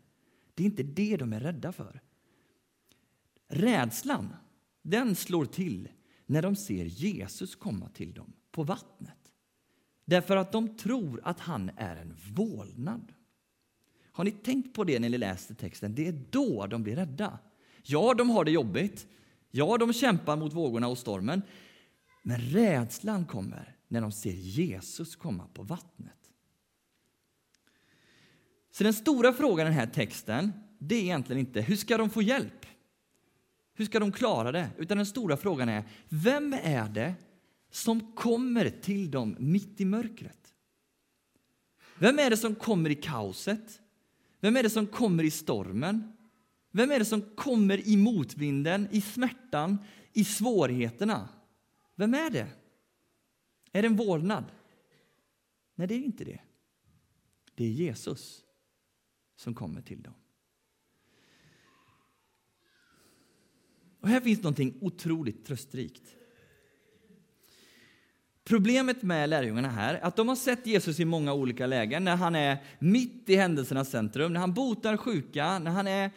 Det 0.54 0.62
är 0.62 0.66
inte 0.66 0.82
det 0.82 1.16
de 1.16 1.32
är 1.32 1.40
rädda 1.40 1.72
för. 1.72 2.00
Rädslan, 3.48 4.34
den 4.82 5.16
slår 5.16 5.44
till 5.44 5.88
när 6.26 6.42
de 6.42 6.56
ser 6.56 6.84
Jesus 6.84 7.54
komma 7.54 7.88
till 7.88 8.14
dem 8.14 8.32
på 8.50 8.62
vattnet. 8.62 9.32
Därför 10.04 10.36
att 10.36 10.52
de 10.52 10.76
tror 10.76 11.20
att 11.24 11.40
han 11.40 11.70
är 11.76 11.96
en 11.96 12.16
vålnad. 12.34 13.12
Har 14.12 14.24
ni 14.24 14.30
tänkt 14.30 14.74
på 14.74 14.84
det 14.84 14.98
när 14.98 15.08
ni 15.08 15.18
läser 15.18 15.54
texten? 15.54 15.94
Det 15.94 16.06
är 16.06 16.24
då 16.30 16.66
de 16.66 16.82
blir 16.82 16.96
rädda. 16.96 17.38
Ja, 17.82 18.14
de 18.14 18.30
har 18.30 18.44
det 18.44 18.50
jobbigt. 18.50 19.06
Ja, 19.50 19.78
de 19.78 19.92
kämpar 19.92 20.36
mot 20.36 20.52
vågorna 20.52 20.88
och 20.88 20.98
stormen. 20.98 21.42
Men 22.22 22.40
rädslan 22.40 23.24
kommer 23.26 23.76
när 23.90 24.00
de 24.00 24.12
ser 24.12 24.32
Jesus 24.32 25.16
komma 25.16 25.46
på 25.54 25.62
vattnet. 25.62 26.30
Så 28.70 28.84
den 28.84 28.94
stora 28.94 29.32
frågan 29.32 29.66
i 29.66 29.70
den 29.70 29.78
här 29.78 29.86
texten, 29.86 30.52
det 30.78 30.94
är 30.94 31.00
egentligen 31.00 31.40
inte 31.40 31.60
hur 31.60 31.76
ska 31.76 31.98
de 31.98 32.10
få 32.10 32.22
hjälp? 32.22 32.66
Hur 33.74 33.84
ska 33.84 34.00
de 34.00 34.12
klara 34.12 34.52
det? 34.52 34.70
Utan 34.78 34.96
den 34.96 35.06
stora 35.06 35.36
frågan 35.36 35.68
är, 35.68 35.84
vem 36.08 36.52
är 36.62 36.88
det 36.88 37.14
som 37.70 38.12
kommer 38.12 38.70
till 38.70 39.10
dem 39.10 39.36
mitt 39.38 39.80
i 39.80 39.84
mörkret? 39.84 40.54
Vem 41.98 42.18
är 42.18 42.30
det 42.30 42.36
som 42.36 42.54
kommer 42.54 42.90
i 42.90 42.94
kaoset? 42.94 43.80
Vem 44.40 44.56
är 44.56 44.62
det 44.62 44.70
som 44.70 44.86
kommer 44.86 45.24
i 45.24 45.30
stormen? 45.30 46.12
Vem 46.72 46.90
är 46.90 46.98
det 46.98 47.04
som 47.04 47.20
kommer 47.20 47.88
i 47.88 47.96
motvinden, 47.96 48.88
i 48.90 49.00
smärtan, 49.00 49.78
i 50.12 50.24
svårigheterna? 50.24 51.28
Vem 51.96 52.14
är 52.14 52.30
det? 52.30 52.46
Är 53.72 53.82
det 53.82 53.88
en 53.88 53.96
vålnad? 53.96 54.44
Nej, 55.74 55.88
det 55.88 55.94
är 55.94 55.98
inte 55.98 56.24
det. 56.24 56.40
Det 57.54 57.64
är 57.64 57.68
Jesus 57.68 58.44
som 59.36 59.54
kommer 59.54 59.82
till 59.82 60.02
dem. 60.02 60.14
Och 64.00 64.08
här 64.08 64.20
finns 64.20 64.42
någonting 64.42 64.78
otroligt 64.80 65.46
tröstrikt. 65.46 66.16
Problemet 68.44 69.02
med 69.02 69.28
lärjungarna 69.28 69.68
här 69.68 69.94
är 69.94 70.00
att 70.00 70.16
de 70.16 70.28
har 70.28 70.36
sett 70.36 70.66
Jesus 70.66 71.00
i 71.00 71.04
många 71.04 71.32
olika 71.32 71.66
lägen. 71.66 72.04
När 72.04 72.16
han 72.16 72.34
är 72.34 72.58
mitt 72.78 73.30
i 73.30 73.36
händelsernas 73.36 73.90
centrum, 73.90 74.32
när 74.32 74.40
han 74.40 74.54
botar 74.54 74.96
sjuka, 74.96 75.58
när 75.58 75.70
han 75.70 75.86
är, 75.86 76.10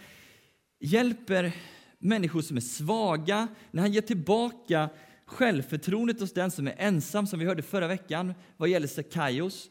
hjälper 0.80 1.56
människor 2.00 2.42
som 2.42 2.58
är 2.58 2.62
svaga, 2.62 3.48
när 3.72 3.82
han 3.82 3.92
ger 3.92 4.02
tillbaka 4.02 4.90
självförtroendet 5.34 6.20
hos 6.20 6.34
den 6.34 6.52
som 6.52 6.68
är 6.68 6.76
ensam, 6.78 7.28
som 7.28 7.40
vi 7.40 7.46
hörde 7.46 7.62
förra 7.62 7.88
veckan 7.88 8.34
vad 8.58 8.70
gäller 8.70 8.88
Sekaios. 8.88 9.70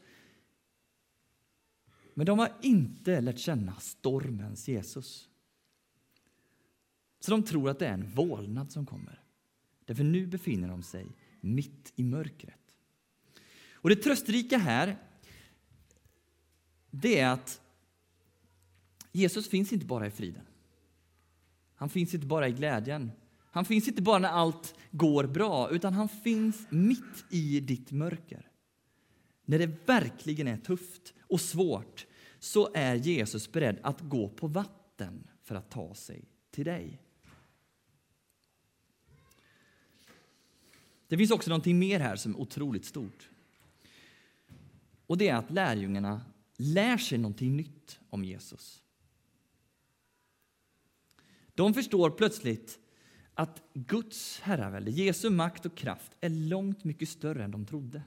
Men 2.14 2.26
de 2.26 2.38
har 2.38 2.52
inte 2.62 3.21
lärt 3.21 3.38
känna 3.38 3.75
stormens 3.75 4.69
Jesus. 4.69 5.28
Så 7.21 7.31
de 7.31 7.42
tror 7.42 7.71
att 7.71 7.78
det 7.78 7.87
är 7.87 7.92
en 7.92 8.11
vålnad 8.11 8.73
som 8.73 8.87
kommer. 8.87 9.23
Därför 9.85 10.04
nu 10.04 10.26
befinner 10.26 10.69
de 10.69 10.83
sig 10.83 11.07
mitt 11.40 11.92
i 11.97 12.04
mörkret. 12.04 12.75
Och 13.73 13.88
det 13.88 13.97
tröstrika 13.97 14.59
här, 14.59 14.97
det 16.90 17.19
är 17.19 17.28
att 17.28 17.61
Jesus 19.12 19.49
finns 19.49 19.73
inte 19.73 19.87
bara 19.87 20.07
i 20.07 20.11
friden. 20.11 20.47
Han 21.75 21.88
finns 21.88 22.14
inte 22.14 22.26
bara 22.26 22.49
i 22.49 22.52
glädjen. 22.52 23.12
Han 23.55 23.65
finns 23.65 23.89
inte 23.89 24.03
bara 24.03 24.19
när 24.19 24.29
allt 24.29 24.75
går 24.91 25.25
bra, 25.25 25.71
utan 25.71 25.95
han 25.95 26.09
finns 26.09 26.67
mitt 26.71 27.25
i 27.31 27.61
ditt 27.61 27.93
mörker. 27.93 28.51
När 29.45 29.59
det 29.59 29.89
verkligen 29.89 30.49
är 30.49 30.57
tufft 30.57 31.15
och 31.21 31.41
svårt 31.41 32.07
så 32.39 32.71
är 32.75 32.95
Jesus 32.95 33.53
beredd 33.53 33.79
att 33.83 34.01
gå 34.01 34.29
på 34.29 34.47
vatten 34.47 35.31
för 35.43 35.55
att 35.55 35.71
ta 35.71 35.95
sig 35.95 36.25
till 36.51 36.65
dig. 36.65 37.01
Det 41.09 41.19
finns 41.19 41.31
också 41.31 41.51
någonting 41.51 41.79
mer 41.79 42.01
här 42.01 42.17
som 42.17 42.35
är 42.35 42.41
otroligt 42.41 42.85
stort. 42.85 43.29
Och 45.07 45.19
det 45.19 45.29
är 45.29 45.37
att 45.37 45.51
lärjungarna 45.51 46.21
lär 46.57 46.99
sig 46.99 47.19
någonting 47.19 47.57
nytt 47.57 48.01
om 48.11 48.25
Jesus. 48.25 48.83
De 51.55 51.75
förstår 51.75 52.11
plötsligt 52.11 52.79
att 53.35 53.62
Guds 53.75 54.41
herravälde, 54.41 54.91
Jesu 54.91 55.31
makt 55.31 55.67
och 55.67 55.77
kraft 55.77 56.12
är 56.21 56.29
långt 56.29 56.85
mycket 56.85 57.09
större 57.09 57.45
än 57.45 57.51
de 57.51 57.67
trodde. 57.67 58.03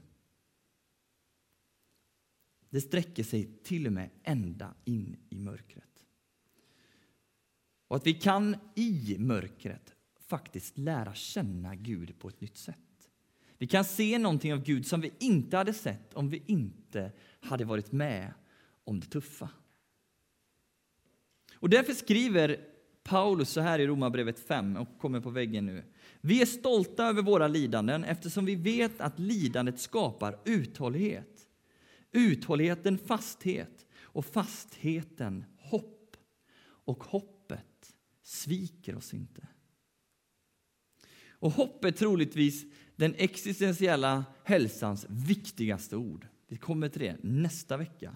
Det 2.70 2.82
sträcker 2.82 3.24
sig 3.24 3.60
till 3.64 3.88
och 3.88 3.94
med 3.94 4.10
ända 4.24 4.74
in 4.86 5.18
i 5.30 5.40
mörkret. 5.40 6.04
Och 7.88 7.96
att 7.96 8.08
vi 8.08 8.14
kan 8.14 8.56
i 8.76 9.16
mörkret 9.20 9.96
faktiskt 10.20 10.78
lära 10.78 11.14
känna 11.14 11.76
Gud 11.76 12.20
på 12.20 12.28
ett 12.28 12.42
nytt 12.42 12.58
sätt. 12.58 12.78
Vi 13.58 13.68
kan 13.68 13.86
se 13.86 14.18
någonting 14.18 14.54
av 14.54 14.64
Gud 14.64 14.88
som 14.88 15.02
vi 15.02 15.14
inte 15.20 15.58
hade 15.58 15.74
sett 15.74 16.14
om 16.14 16.30
vi 16.30 16.44
inte 16.46 17.12
hade 17.40 17.66
varit 17.66 17.92
med 17.92 18.34
om 18.84 19.00
det 19.00 19.08
tuffa. 19.08 19.50
Och 21.54 21.70
därför 21.70 21.94
skriver 21.94 22.75
Paulus 23.06 23.50
så 23.50 23.62
här 23.62 23.80
i 23.80 23.88
Romarbrevet 23.88 24.40
5 24.40 24.78
och 24.78 25.00
kommer 25.00 25.20
på 25.20 25.30
väggen 25.30 25.66
nu. 25.66 25.84
Vi 26.22 26.42
är 26.42 26.46
stolta 26.46 27.06
över 27.06 27.22
våra 27.22 27.48
lidanden 27.48 28.04
eftersom 28.04 28.46
vi 28.46 28.56
vet 28.56 29.02
att 29.02 29.20
lidandet 29.20 29.80
skapar 29.80 30.40
uthållighet. 30.46 31.48
Uthålligheten 32.12 32.98
fasthet 32.98 33.86
och 34.02 34.26
fastheten 34.26 35.46
hopp. 35.58 36.18
Och 36.62 37.04
hoppet 37.04 37.96
sviker 38.24 38.96
oss 38.96 39.14
inte. 39.14 39.48
Och 41.30 41.52
hopp 41.52 41.86
är 41.86 41.92
troligtvis 41.92 42.66
den 42.96 43.16
existentiella 43.18 44.26
hälsans 44.44 45.06
viktigaste 45.10 45.96
ord. 45.96 46.28
Vi 46.48 46.58
kommer 46.58 46.90
till 46.90 47.02
det 47.02 47.18
nästa 47.24 47.78
vecka. 47.78 48.16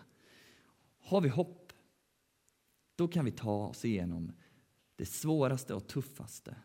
Har 1.00 1.22
vi 1.22 1.30
hopp, 1.30 1.74
då 2.96 3.08
kan 3.08 3.26
vi 3.26 3.32
ta 3.32 3.68
oss 3.68 3.86
igenom 3.86 4.32
det 5.00 5.06
svåraste 5.06 5.74
och 5.74 5.88
tuffaste 5.88 6.56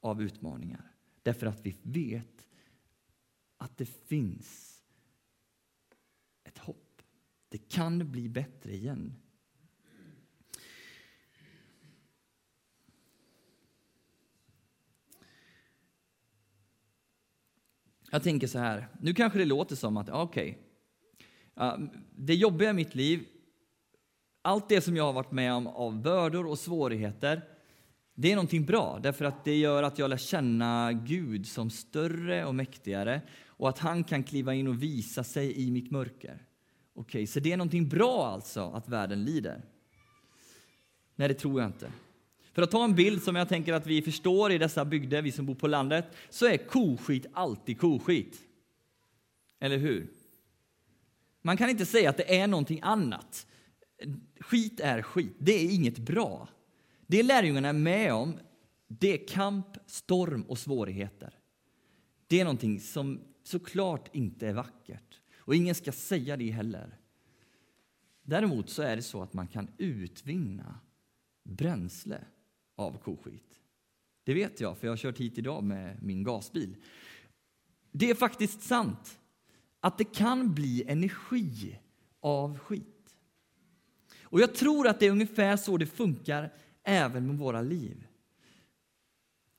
av 0.00 0.22
utmaningar. 0.22 0.92
Därför 1.22 1.46
att 1.46 1.66
vi 1.66 1.76
vet 1.82 2.46
att 3.56 3.76
det 3.76 3.86
finns 3.86 4.82
ett 6.44 6.58
hopp. 6.58 7.02
Det 7.48 7.58
kan 7.58 8.10
bli 8.10 8.28
bättre 8.28 8.72
igen. 8.72 9.14
Jag 18.10 18.22
tänker 18.22 18.46
så 18.46 18.58
här, 18.58 18.88
nu 19.00 19.14
kanske 19.14 19.38
det 19.38 19.44
låter 19.44 19.76
som 19.76 19.96
att, 19.96 20.08
okej, 20.08 20.58
okay, 21.54 21.88
det 22.16 22.34
jobbiga 22.34 22.70
i 22.70 22.74
mitt 22.74 22.94
liv, 22.94 23.26
allt 24.42 24.68
det 24.68 24.80
som 24.80 24.96
jag 24.96 25.04
har 25.04 25.12
varit 25.12 25.32
med 25.32 25.52
om 25.52 25.66
av 25.66 26.02
bördor 26.02 26.46
och 26.46 26.58
svårigheter, 26.58 27.42
det 28.14 28.32
är 28.32 28.36
någonting 28.36 28.64
bra, 28.64 28.98
därför 29.02 29.24
att 29.24 29.44
det 29.44 29.56
gör 29.56 29.82
att 29.82 29.98
jag 29.98 30.10
lär 30.10 30.16
känna 30.16 30.92
Gud 30.92 31.46
som 31.46 31.70
större 31.70 32.44
och 32.44 32.54
mäktigare 32.54 33.20
och 33.46 33.68
att 33.68 33.78
han 33.78 34.04
kan 34.04 34.24
kliva 34.24 34.54
in 34.54 34.68
och 34.68 34.82
visa 34.82 35.24
sig 35.24 35.66
i 35.66 35.70
mitt 35.70 35.90
mörker. 35.90 36.46
Okej, 36.94 37.18
okay, 37.18 37.26
så 37.26 37.40
det 37.40 37.52
är 37.52 37.56
någonting 37.56 37.88
bra 37.88 38.26
alltså 38.26 38.70
att 38.70 38.88
världen 38.88 39.24
lider? 39.24 39.62
Nej, 41.14 41.28
det 41.28 41.34
tror 41.34 41.60
jag 41.60 41.68
inte. 41.68 41.92
För 42.52 42.62
att 42.62 42.70
ta 42.70 42.84
en 42.84 42.94
bild 42.94 43.22
som 43.22 43.36
jag 43.36 43.48
tänker 43.48 43.72
att 43.72 43.86
vi 43.86 44.02
förstår 44.02 44.52
i 44.52 44.58
dessa 44.58 44.84
bygder, 44.84 45.22
vi 45.22 45.32
som 45.32 45.46
bor 45.46 45.54
på 45.54 45.66
landet, 45.66 46.06
så 46.30 46.46
är 46.46 46.56
koskit 46.56 47.26
alltid 47.32 47.80
koskit. 47.80 48.40
Eller 49.60 49.76
hur? 49.76 50.06
Man 51.42 51.56
kan 51.56 51.70
inte 51.70 51.86
säga 51.86 52.10
att 52.10 52.16
det 52.16 52.38
är 52.38 52.46
någonting 52.46 52.80
annat. 52.82 53.46
Skit 54.40 54.80
är 54.80 55.02
skit, 55.02 55.36
det 55.38 55.52
är 55.52 55.74
inget 55.74 55.98
bra. 55.98 56.48
Det 57.06 57.22
lärjungarna 57.22 57.68
är 57.68 57.72
med 57.72 58.12
om, 58.12 58.38
det 58.88 59.20
är 59.22 59.28
kamp, 59.28 59.66
storm 59.86 60.42
och 60.42 60.58
svårigheter. 60.58 61.38
Det 62.26 62.40
är 62.40 62.44
någonting 62.44 62.80
som 62.80 63.20
såklart 63.42 64.14
inte 64.14 64.48
är 64.48 64.52
vackert. 64.52 65.20
Och 65.38 65.54
ingen 65.54 65.74
ska 65.74 65.92
säga 65.92 66.36
det 66.36 66.50
heller. 66.50 66.98
Däremot 68.22 68.70
så 68.70 68.82
är 68.82 68.96
det 68.96 69.02
så 69.02 69.22
att 69.22 69.32
man 69.32 69.46
kan 69.46 69.68
utvinna 69.78 70.80
bränsle 71.44 72.24
av 72.76 72.98
koskit. 72.98 73.60
Det 74.24 74.34
vet 74.34 74.60
jag, 74.60 74.78
för 74.78 74.86
jag 74.86 74.92
har 74.92 74.96
kört 74.96 75.18
hit 75.18 75.38
idag 75.38 75.64
med 75.64 76.02
min 76.02 76.22
gasbil. 76.22 76.76
Det 77.92 78.10
är 78.10 78.14
faktiskt 78.14 78.62
sant 78.62 79.20
att 79.80 79.98
det 79.98 80.04
kan 80.04 80.54
bli 80.54 80.84
energi 80.86 81.78
av 82.20 82.58
skit. 82.58 82.91
Och 84.32 84.40
jag 84.40 84.54
tror 84.54 84.88
att 84.88 85.00
det 85.00 85.06
är 85.06 85.10
ungefär 85.10 85.56
så 85.56 85.76
det 85.76 85.86
funkar 85.86 86.52
även 86.82 87.26
med 87.26 87.38
våra 87.38 87.60
liv. 87.60 88.06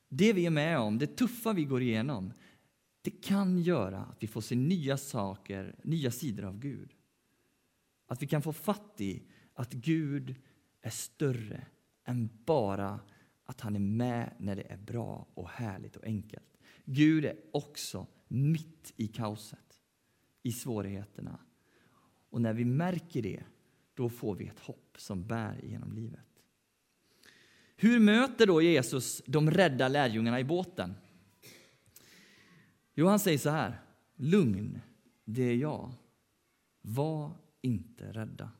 Det 0.09 0.33
vi 0.33 0.45
är 0.45 0.49
med 0.49 0.79
om, 0.79 0.97
det 0.97 1.07
tuffa 1.17 1.53
vi 1.53 1.63
går 1.63 1.81
igenom, 1.81 2.33
det 3.01 3.11
kan 3.11 3.57
göra 3.57 3.99
att 3.99 4.23
vi 4.23 4.27
får 4.27 4.41
se 4.41 4.55
nya 4.55 4.97
saker, 4.97 5.75
nya 5.83 6.11
sidor 6.11 6.45
av 6.45 6.59
Gud. 6.59 6.93
Att 8.07 8.21
vi 8.21 8.27
kan 8.27 8.41
få 8.41 8.53
fatt 8.53 9.01
i 9.01 9.23
att 9.53 9.73
Gud 9.73 10.35
är 10.81 10.89
större 10.89 11.65
än 12.05 12.29
bara 12.45 12.99
att 13.45 13.61
han 13.61 13.75
är 13.75 13.79
med 13.79 14.35
när 14.39 14.55
det 14.55 14.71
är 14.71 14.77
bra 14.77 15.27
och 15.33 15.49
härligt 15.49 15.95
och 15.95 16.05
enkelt. 16.05 16.57
Gud 16.85 17.25
är 17.25 17.35
också 17.51 18.07
mitt 18.27 18.93
i 18.95 19.07
kaoset, 19.07 19.79
i 20.43 20.51
svårigheterna. 20.51 21.39
Och 22.29 22.41
när 22.41 22.53
vi 22.53 22.65
märker 22.65 23.21
det, 23.21 23.43
då 23.93 24.09
får 24.09 24.35
vi 24.35 24.47
ett 24.47 24.59
hopp 24.59 24.95
som 24.97 25.27
bär 25.27 25.59
genom 25.63 25.93
livet. 25.93 26.19
Hur 27.75 28.00
möter 28.00 28.47
då 28.47 28.62
Jesus 28.62 29.21
de 29.25 29.51
rädda 29.51 29.88
lärjungarna 29.88 30.39
i 30.39 30.43
båten? 30.43 30.95
Jo, 32.93 33.07
han 33.07 33.19
säger 33.19 33.38
så 33.38 33.50
här. 33.50 33.81
lugn, 34.15 34.81
det 35.25 35.43
är 35.43 35.55
jag. 35.55 35.93
Var 36.81 37.31
inte 37.62 38.12
rädda. 38.12 38.51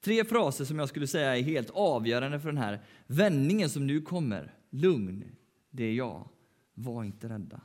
Tre 0.00 0.24
fraser 0.24 0.64
som 0.64 0.78
jag 0.78 0.88
skulle 0.88 1.06
säga 1.06 1.36
är 1.36 1.42
helt 1.42 1.70
avgörande 1.70 2.40
för 2.40 2.48
den 2.48 2.62
här 2.62 2.84
vändningen 3.06 3.70
som 3.70 3.86
nu 3.86 4.00
kommer. 4.00 4.54
Lugn, 4.70 5.24
det 5.70 5.84
är 5.84 5.94
jag. 5.94 6.28
Var 6.74 7.04
inte 7.04 7.28
rädda. 7.28 7.60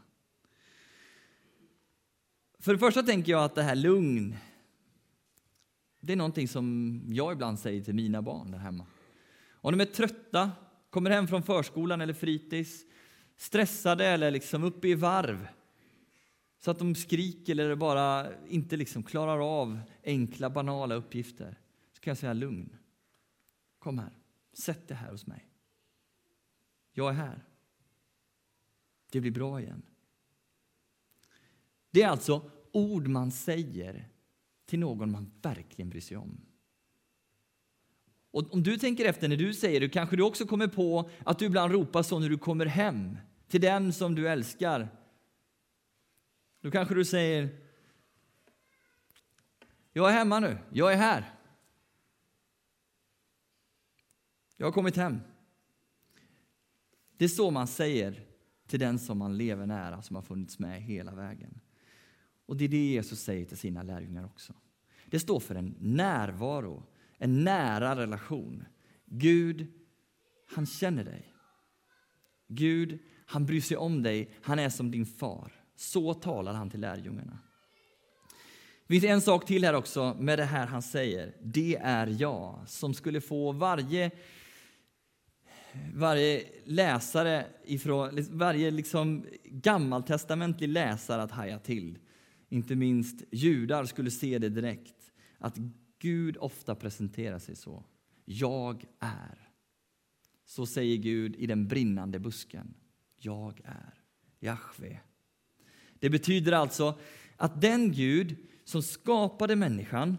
För 2.59 2.73
det 2.73 2.79
första 2.79 3.03
tänker 3.03 3.31
jag 3.31 3.43
att 3.43 3.55
det 3.55 3.63
här 3.63 3.75
lugn, 3.75 4.35
det 5.99 6.13
är 6.13 6.17
någonting 6.17 6.47
som 6.47 7.01
jag 7.07 7.33
ibland 7.33 7.59
säger 7.59 7.83
till 7.83 7.95
mina 7.95 8.21
barn 8.21 8.51
där 8.51 8.57
hemma. 8.57 8.85
Om 9.51 9.77
de 9.77 9.81
är 9.81 9.85
trötta, 9.85 10.51
kommer 10.89 11.09
hem 11.09 11.27
från 11.27 11.43
förskolan 11.43 12.01
eller 12.01 12.13
fritids, 12.13 12.85
stressade 13.37 14.05
eller 14.05 14.31
liksom 14.31 14.63
uppe 14.63 14.87
i 14.87 14.95
varv, 14.95 15.47
så 16.59 16.71
att 16.71 16.79
de 16.79 16.95
skriker 16.95 17.51
eller 17.51 17.75
bara 17.75 18.27
inte 18.47 18.77
liksom 18.77 19.03
klarar 19.03 19.59
av 19.59 19.79
enkla, 20.03 20.49
banala 20.49 20.95
uppgifter, 20.95 21.59
så 21.93 22.01
kan 22.01 22.11
jag 22.11 22.17
säga 22.17 22.33
lugn. 22.33 22.77
Kom 23.79 23.99
här, 23.99 24.13
sätt 24.53 24.87
dig 24.87 24.97
här 24.97 25.11
hos 25.11 25.27
mig. 25.27 25.47
Jag 26.93 27.09
är 27.09 27.13
här. 27.13 27.43
Det 29.11 29.21
blir 29.21 29.31
bra 29.31 29.61
igen. 29.61 29.81
Det 31.91 32.01
är 32.01 32.07
alltså 32.07 32.51
ord 32.71 33.07
man 33.07 33.31
säger 33.31 34.09
till 34.67 34.79
någon 34.79 35.11
man 35.11 35.31
verkligen 35.41 35.89
bryr 35.89 36.01
sig 36.01 36.17
om. 36.17 36.41
Och 38.31 38.53
om 38.53 38.63
du 38.63 38.77
tänker 38.77 39.05
efter 39.05 39.27
när 39.27 39.37
du 39.37 39.53
säger 39.53 39.79
det, 39.79 39.89
kanske 39.89 40.15
du 40.15 40.23
också 40.23 40.45
kommer 40.45 40.67
på 40.67 41.09
att 41.25 41.39
du 41.39 41.45
ibland 41.45 41.71
ropar 41.71 42.03
så 42.03 42.19
när 42.19 42.29
du 42.29 42.37
kommer 42.37 42.65
hem 42.65 43.17
till 43.47 43.61
den 43.61 43.93
som 43.93 44.15
du 44.15 44.29
älskar. 44.29 44.89
Då 46.61 46.71
kanske 46.71 46.95
du 46.95 47.05
säger 47.05 47.49
Jag 49.93 50.09
är 50.09 50.13
hemma 50.13 50.39
nu, 50.39 50.57
jag 50.71 50.93
är 50.93 50.97
här. 50.97 51.33
Jag 54.57 54.67
har 54.67 54.71
kommit 54.71 54.95
hem. 54.95 55.19
Det 57.17 57.25
är 57.25 57.29
så 57.29 57.51
man 57.51 57.67
säger 57.67 58.25
till 58.67 58.79
den 58.79 58.99
som 58.99 59.17
man 59.17 59.37
lever 59.37 59.65
nära, 59.65 60.01
som 60.01 60.15
har 60.15 60.23
funnits 60.23 60.59
med 60.59 60.81
hela 60.81 61.15
vägen. 61.15 61.59
Och 62.47 62.57
det 62.57 62.65
är 62.65 62.69
det 62.69 62.77
Jesus 62.77 63.19
säger 63.19 63.45
till 63.45 63.57
sina 63.57 63.83
lärjungar 63.83 64.25
också. 64.25 64.53
Det 65.05 65.19
står 65.19 65.39
för 65.39 65.55
en 65.55 65.75
närvaro, 65.79 66.83
en 67.17 67.43
nära 67.43 67.95
relation. 67.95 68.65
Gud, 69.05 69.67
han 70.55 70.65
känner 70.65 71.03
dig. 71.03 71.33
Gud, 72.47 72.99
han 73.25 73.45
bryr 73.45 73.61
sig 73.61 73.77
om 73.77 74.03
dig. 74.03 74.29
Han 74.41 74.59
är 74.59 74.69
som 74.69 74.91
din 74.91 75.05
far. 75.05 75.51
Så 75.75 76.13
talar 76.13 76.53
han 76.53 76.69
till 76.69 76.79
lärjungarna. 76.79 77.39
Det 78.87 78.93
finns 78.93 79.03
en 79.03 79.21
sak 79.21 79.45
till 79.45 79.63
här 79.63 79.73
också 79.73 80.17
med 80.19 80.39
det 80.39 80.45
här 80.45 80.67
han 80.67 80.81
säger. 80.81 81.35
Det 81.43 81.75
är 81.75 82.07
jag 82.07 82.63
som 82.67 82.93
skulle 82.93 83.21
få 83.21 83.51
varje 83.51 84.11
varje 85.93 86.43
läsare, 86.65 87.45
ifrån, 87.65 88.25
varje 88.31 88.71
liksom 88.71 89.25
gammaltestamentlig 89.43 90.69
läsare 90.69 91.21
att 91.21 91.31
haja 91.31 91.59
till. 91.59 91.97
Inte 92.49 92.75
minst 92.75 93.23
judar 93.31 93.85
skulle 93.85 94.11
se 94.11 94.39
det 94.39 94.49
direkt, 94.49 95.11
att 95.37 95.57
Gud 95.99 96.37
ofta 96.37 96.75
presenterar 96.75 97.39
sig 97.39 97.55
så. 97.55 97.83
Jag 98.25 98.85
är. 98.99 99.49
Så 100.45 100.65
säger 100.65 100.97
Gud 100.97 101.35
i 101.35 101.47
den 101.47 101.67
brinnande 101.67 102.19
busken. 102.19 102.73
Jag 103.17 103.61
är 103.63 103.93
Jahve. 104.39 104.99
Det 105.99 106.09
betyder 106.09 106.51
alltså 106.51 106.99
att 107.37 107.61
den 107.61 107.91
Gud 107.91 108.35
som 108.63 108.83
skapade 108.83 109.55
människan 109.55 110.17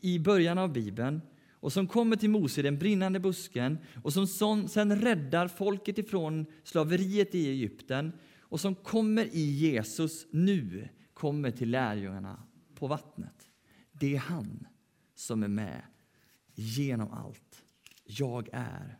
i 0.00 0.18
början 0.18 0.58
av 0.58 0.72
Bibeln 0.72 1.20
och 1.50 1.72
som 1.72 1.86
kommer 1.86 2.16
till 2.16 2.30
Mose 2.30 2.60
i 2.60 2.62
den 2.62 2.78
brinnande 2.78 3.20
busken 3.20 3.78
och 4.02 4.12
som 4.12 4.68
sen 4.68 5.00
räddar 5.00 5.48
folket 5.48 5.98
ifrån 5.98 6.46
slaveriet 6.64 7.34
i 7.34 7.48
Egypten 7.48 8.12
och 8.40 8.60
som 8.60 8.74
kommer 8.74 9.24
i 9.24 9.40
Jesus 9.40 10.26
nu, 10.30 10.88
kommer 11.16 11.50
till 11.50 11.70
lärjungarna 11.70 12.42
på 12.74 12.86
vattnet. 12.86 13.50
Det 13.92 14.14
är 14.14 14.18
han 14.18 14.66
som 15.14 15.42
är 15.42 15.48
med 15.48 15.82
genom 16.54 17.12
allt. 17.12 17.64
Jag 18.04 18.48
är. 18.52 18.98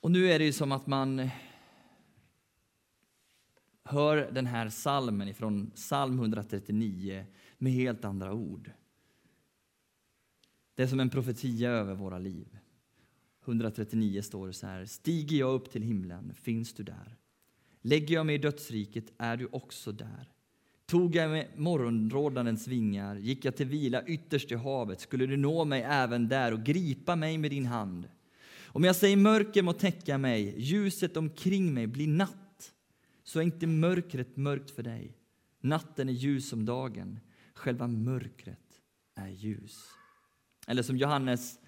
Och 0.00 0.10
nu 0.10 0.30
är 0.30 0.38
det 0.38 0.44
ju 0.44 0.52
som 0.52 0.72
att 0.72 0.86
man 0.86 1.28
hör 3.84 4.30
den 4.32 4.46
här 4.46 4.68
salmen 4.68 5.34
från 5.34 5.70
psalm 5.70 6.18
139 6.18 7.26
med 7.58 7.72
helt 7.72 8.04
andra 8.04 8.32
ord. 8.32 8.70
Det 10.74 10.82
är 10.82 10.86
som 10.86 11.00
en 11.00 11.10
profetia 11.10 11.70
över 11.70 11.94
våra 11.94 12.18
liv. 12.18 12.58
139 13.44 14.22
står 14.22 14.46
det 14.46 14.52
så 14.52 14.66
här. 14.66 14.84
Stiger 14.84 15.36
jag 15.36 15.54
upp 15.54 15.70
till 15.70 15.82
himlen, 15.82 16.34
finns 16.34 16.74
du 16.74 16.82
där? 16.82 17.16
Lägger 17.86 18.14
jag 18.14 18.26
mig 18.26 18.34
i 18.34 18.38
dödsriket, 18.38 19.12
är 19.18 19.36
du 19.36 19.48
också 19.52 19.92
där. 19.92 20.28
Tog 20.86 21.16
jag 21.16 21.30
med 21.30 21.48
morgonrådandens 21.56 22.68
vingar, 22.68 23.16
gick 23.16 23.44
jag 23.44 23.56
till 23.56 23.66
vila 23.66 24.06
ytterst 24.06 24.52
i 24.52 24.54
havet, 24.54 25.00
skulle 25.00 25.26
du 25.26 25.36
nå 25.36 25.64
mig 25.64 25.82
även 25.82 26.28
där 26.28 26.52
och 26.52 26.64
gripa 26.64 27.16
mig 27.16 27.38
med 27.38 27.50
din 27.50 27.66
hand. 27.66 28.08
Om 28.66 28.84
jag 28.84 28.96
säger 28.96 29.16
mörker 29.16 29.62
må 29.62 29.72
täcka 29.72 30.18
mig, 30.18 30.54
ljuset 30.60 31.16
omkring 31.16 31.74
mig 31.74 31.86
blir 31.86 32.08
natt, 32.08 32.72
så 33.24 33.38
är 33.38 33.42
inte 33.42 33.66
mörkret 33.66 34.36
mörkt 34.36 34.70
för 34.70 34.82
dig. 34.82 35.16
Natten 35.60 36.08
är 36.08 36.12
ljus 36.12 36.48
som 36.48 36.64
dagen, 36.64 37.20
själva 37.54 37.86
mörkret 37.86 38.80
är 39.14 39.28
ljus. 39.28 39.84
Eller 40.66 40.82
som 40.82 40.96
Johannes 40.96 41.58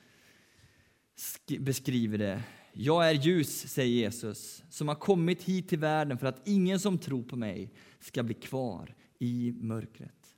beskriver 1.59 2.18
det. 2.18 2.42
Jag 2.79 3.09
är 3.11 3.15
ljus, 3.15 3.69
säger 3.69 3.97
Jesus, 3.97 4.65
som 4.71 4.89
har 4.89 4.95
kommit 4.95 5.43
hit 5.43 5.69
till 5.69 5.79
världen 5.79 6.19
för 6.19 6.27
att 6.27 6.49
ingen 6.49 6.81
som 6.81 6.99
tror 6.99 7.23
på 7.23 7.37
mig 7.37 7.73
ska 8.01 8.23
bli 8.23 8.35
kvar 8.35 8.95
i 9.19 9.53
mörkret. 9.57 10.37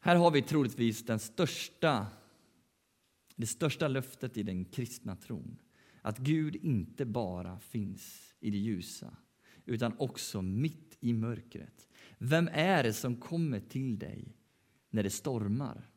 Här 0.00 0.16
har 0.16 0.30
vi 0.30 0.42
troligtvis 0.42 1.04
den 1.04 1.18
största, 1.18 2.06
det 3.36 3.46
största 3.46 3.88
löftet 3.88 4.36
i 4.36 4.42
den 4.42 4.64
kristna 4.64 5.16
tron. 5.16 5.58
Att 6.02 6.18
Gud 6.18 6.56
inte 6.56 7.04
bara 7.04 7.58
finns 7.58 8.34
i 8.40 8.50
det 8.50 8.58
ljusa, 8.58 9.16
utan 9.64 9.98
också 9.98 10.42
mitt 10.42 10.96
i 11.00 11.12
mörkret. 11.12 11.88
Vem 12.18 12.48
är 12.52 12.82
det 12.82 12.92
som 12.92 13.16
kommer 13.16 13.60
till 13.60 13.98
dig 13.98 14.36
när 14.90 15.02
det 15.02 15.10
stormar? 15.10 15.90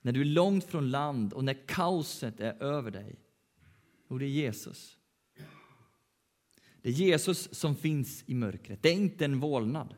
När 0.00 0.12
du 0.12 0.20
är 0.20 0.24
långt 0.24 0.64
från 0.64 0.90
land 0.90 1.32
och 1.32 1.44
när 1.44 1.66
kaoset 1.66 2.40
är 2.40 2.62
över 2.62 2.90
dig? 2.90 3.24
Jo, 4.08 4.18
det 4.18 4.24
är 4.24 4.28
Jesus. 4.28 4.96
Det 6.82 6.88
är 6.88 6.92
Jesus 6.92 7.54
som 7.54 7.76
finns 7.76 8.24
i 8.26 8.34
mörkret. 8.34 8.82
Det 8.82 8.88
är 8.88 8.94
inte 8.94 9.24
en 9.24 9.40
vålnad. 9.40 9.94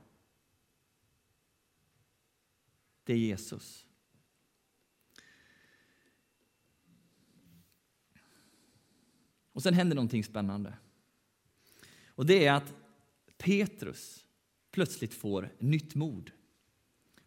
Det 3.05 3.13
är 3.13 3.17
Jesus. 3.17 3.87
Och 9.53 9.63
sen 9.63 9.75
händer 9.75 9.97
någonting 9.97 10.25
spännande. 10.25 10.75
Och 12.07 12.27
det 12.27 12.47
är 12.47 12.53
att 12.53 12.75
Petrus 13.39 14.27
plötsligt 14.71 15.15
får 15.15 15.53
nytt 15.59 15.95
mod. 15.95 16.31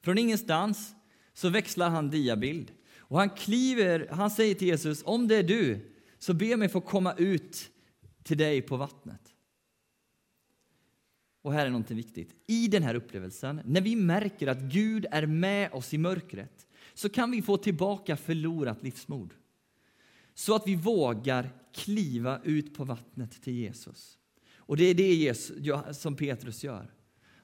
Från 0.02 0.18
ingenstans 0.18 0.96
så 1.34 1.50
växlar 1.50 1.90
han 1.90 2.10
diabild 2.10 2.72
och 2.96 3.20
han 3.20 3.30
kliver, 3.30 4.08
han 4.12 4.32
säger 4.32 4.56
till 4.56 4.68
Jesus, 4.68 5.04
om 5.06 5.28
det 5.28 5.36
är 5.36 5.44
du, 5.44 5.93
så 6.24 6.34
be 6.34 6.58
mig 6.58 6.70
få 6.70 6.82
komma 6.82 7.14
ut 7.14 7.72
till 8.24 8.38
dig 8.38 8.62
på 8.62 8.78
vattnet. 8.78 9.34
Och 11.42 11.54
här 11.54 11.66
är 11.66 11.70
något 11.70 11.92
viktigt. 11.92 12.36
I 12.48 12.68
den 12.68 12.84
här 12.84 12.96
upplevelsen, 12.96 13.62
när 13.66 13.82
vi 13.82 13.96
märker 13.96 14.48
att 14.48 14.60
Gud 14.60 15.06
är 15.12 15.26
med 15.26 15.74
oss 15.74 15.94
i 15.94 15.98
mörkret, 15.98 16.68
så 16.94 17.10
kan 17.10 17.32
vi 17.32 17.42
få 17.42 17.58
tillbaka 17.58 18.18
förlorat 18.18 18.84
livsmod. 18.84 19.34
Så 20.34 20.56
att 20.56 20.68
vi 20.68 20.76
vågar 20.76 21.50
kliva 21.74 22.42
ut 22.44 22.76
på 22.76 22.84
vattnet 22.84 23.42
till 23.42 23.54
Jesus. 23.54 24.18
Och 24.56 24.78
det 24.78 24.86
är 24.86 24.94
det 24.94 25.14
Jesus, 25.14 25.58
som 25.92 26.16
Petrus 26.16 26.64
gör. 26.64 26.94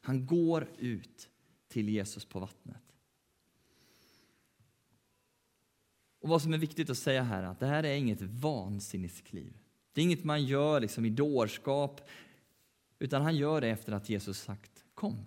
Han 0.02 0.26
går 0.26 0.68
ut 0.78 1.30
till 1.68 1.90
Jesus 1.90 2.26
på 2.26 2.40
vattnet. 2.40 2.89
Och 6.20 6.30
Vad 6.30 6.42
som 6.42 6.54
är 6.54 6.58
viktigt 6.58 6.90
att 6.90 6.98
säga 6.98 7.24
här 7.24 7.44
är 7.44 7.48
att 7.48 7.60
det 7.60 7.66
här 7.66 7.84
är 7.84 7.96
inget 7.96 8.22
vansinneskliv. 8.22 9.58
Det 9.94 10.02
är 10.02 10.06
inget 10.06 10.24
man 10.24 10.46
gör 10.46 10.80
liksom 10.80 11.06
i 11.06 11.10
dårskap, 11.10 12.10
utan 13.00 13.22
han 13.22 13.36
gör 13.36 13.62
det 13.62 13.70
efter 13.70 13.92
att 13.92 14.10
Jesus 14.10 14.40
sagt 14.40 14.86
kom. 14.94 15.26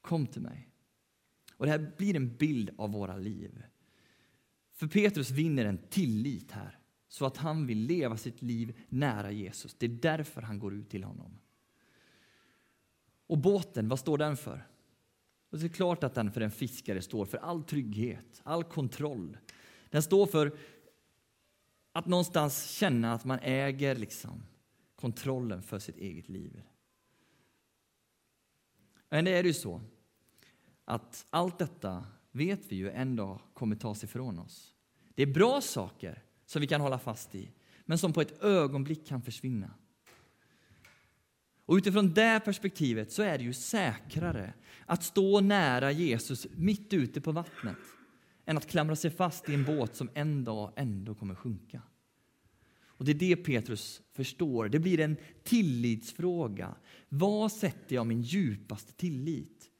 Kom 0.00 0.26
till 0.26 0.42
mig. 0.42 0.68
Och 1.56 1.66
Det 1.66 1.72
här 1.72 1.92
blir 1.96 2.16
en 2.16 2.36
bild 2.36 2.70
av 2.78 2.92
våra 2.92 3.16
liv. 3.16 3.62
För 4.72 4.86
Petrus 4.86 5.30
vinner 5.30 5.64
en 5.64 5.78
tillit 5.78 6.52
här 6.52 6.78
så 7.08 7.26
att 7.26 7.36
han 7.36 7.66
vill 7.66 7.78
leva 7.78 8.16
sitt 8.16 8.42
liv 8.42 8.78
nära 8.88 9.30
Jesus. 9.30 9.74
Det 9.78 9.86
är 9.86 9.90
därför 9.90 10.42
han 10.42 10.58
går 10.58 10.74
ut 10.74 10.90
till 10.90 11.04
honom. 11.04 11.38
Och 13.26 13.38
båten, 13.38 13.88
vad 13.88 13.98
står 13.98 14.18
den 14.18 14.36
för? 14.36 14.66
Och 15.50 15.58
det 15.58 15.66
är 15.66 15.68
klart 15.68 16.04
att 16.04 16.14
den 16.14 16.32
för 16.32 16.40
en 16.40 16.50
fiskare 16.50 17.02
står 17.02 17.24
för 17.24 17.38
all 17.38 17.62
trygghet, 17.62 18.40
all 18.42 18.64
kontroll. 18.64 19.38
Den 19.90 20.02
står 20.02 20.26
för 20.26 20.58
att 21.92 22.06
någonstans 22.06 22.70
känna 22.70 23.12
att 23.12 23.24
man 23.24 23.38
äger 23.42 23.96
liksom 23.96 24.42
kontrollen 24.96 25.62
för 25.62 25.78
sitt 25.78 25.98
eget 25.98 26.28
liv. 26.28 26.62
Men 29.08 29.24
det 29.24 29.30
är 29.30 29.44
ju 29.44 29.54
så 29.54 29.80
att 30.84 31.26
allt 31.30 31.58
detta 31.58 32.06
vet 32.30 32.72
vi 32.72 32.76
ju 32.76 32.90
en 32.90 33.16
dag 33.16 33.40
kommer 33.54 33.76
tas 33.76 34.04
ifrån 34.04 34.38
oss. 34.38 34.74
Det 35.14 35.22
är 35.22 35.26
bra 35.26 35.60
saker 35.60 36.22
som 36.46 36.60
vi 36.60 36.66
kan 36.66 36.80
hålla 36.80 36.98
fast 36.98 37.34
i, 37.34 37.50
men 37.84 37.98
som 37.98 38.12
på 38.12 38.20
ett 38.20 38.42
ögonblick 38.42 39.06
kan 39.06 39.22
försvinna. 39.22 39.74
Och 41.66 41.74
utifrån 41.74 42.14
det 42.14 42.40
perspektivet 42.44 43.12
så 43.12 43.22
är 43.22 43.38
det 43.38 43.44
ju 43.44 43.52
säkrare 43.52 44.54
att 44.86 45.04
stå 45.04 45.40
nära 45.40 45.92
Jesus 45.92 46.46
mitt 46.56 46.92
ute 46.92 47.20
på 47.20 47.32
vattnet 47.32 47.76
än 48.44 48.56
att 48.56 48.66
klamra 48.66 48.96
sig 48.96 49.10
fast 49.10 49.48
i 49.48 49.54
en 49.54 49.64
båt 49.64 49.96
som 49.96 50.10
en 50.14 50.44
dag 50.44 50.72
ändå 50.76 51.14
kommer 51.14 51.34
sjunka. 51.34 51.82
Och 52.84 53.04
Det 53.04 53.12
är 53.12 53.14
det 53.14 53.36
Petrus 53.36 54.02
förstår. 54.12 54.68
Det 54.68 54.78
blir 54.78 55.00
en 55.00 55.16
tillitsfråga. 55.42 56.74
Vad 57.08 57.52
sätter 57.52 57.94
jag 57.94 58.06
min 58.06 58.22
djupaste 58.22 58.92
tillit? 58.92 59.70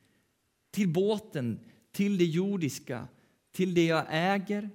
Till 0.71 0.89
båten, 0.89 1.61
till 1.93 2.19
det 2.19 2.25
jordiska, 2.25 3.09
till 3.53 3.75
det 3.75 3.87
jag 3.87 4.07
äger 4.09 4.71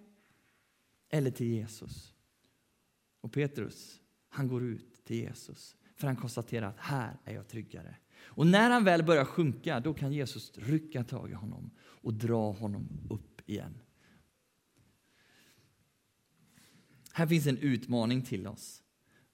eller 1.10 1.32
till 1.32 1.48
Jesus? 1.48 2.14
Och 3.22 3.32
Petrus, 3.32 4.02
han 4.30 4.48
går 4.48 4.64
ut 4.64 5.06
till 5.06 5.18
Jesus 5.18 5.76
för 6.02 6.08
han 6.08 6.16
konstaterar 6.16 6.68
att 6.68 6.80
här 6.80 7.18
är 7.26 7.34
jag 7.34 7.48
tryggare. 7.48 7.96
Och 8.24 8.48
när 8.48 8.70
han 8.70 8.84
väl 8.84 9.04
börjar 9.04 9.26
sjunka, 9.26 9.80
då 9.80 9.94
kan 9.94 10.14
Jesus 10.14 10.58
rycka 10.58 11.04
tag 11.04 11.32
i 11.32 11.34
honom 11.34 11.72
och 11.80 12.14
dra 12.14 12.52
honom 12.52 13.08
upp 13.10 13.50
igen. 13.50 13.82
Här 17.14 17.28
finns 17.28 17.48
en 17.48 17.58
utmaning 17.58 18.22
till 18.22 18.48
oss. 18.48 18.84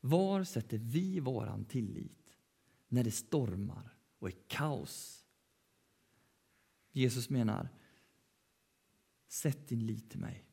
Var 0.01 0.43
sätter 0.43 0.77
vi 0.77 1.19
våran 1.19 1.65
tillit 1.65 2.37
när 2.87 3.03
det 3.03 3.11
stormar 3.11 3.97
och 4.19 4.27
är 4.27 4.35
kaos? 4.47 5.25
Jesus 6.91 7.29
menar, 7.29 7.69
sätt 9.27 9.67
din 9.67 9.85
lit 9.85 10.09
till 10.09 10.19
mig. 10.19 10.45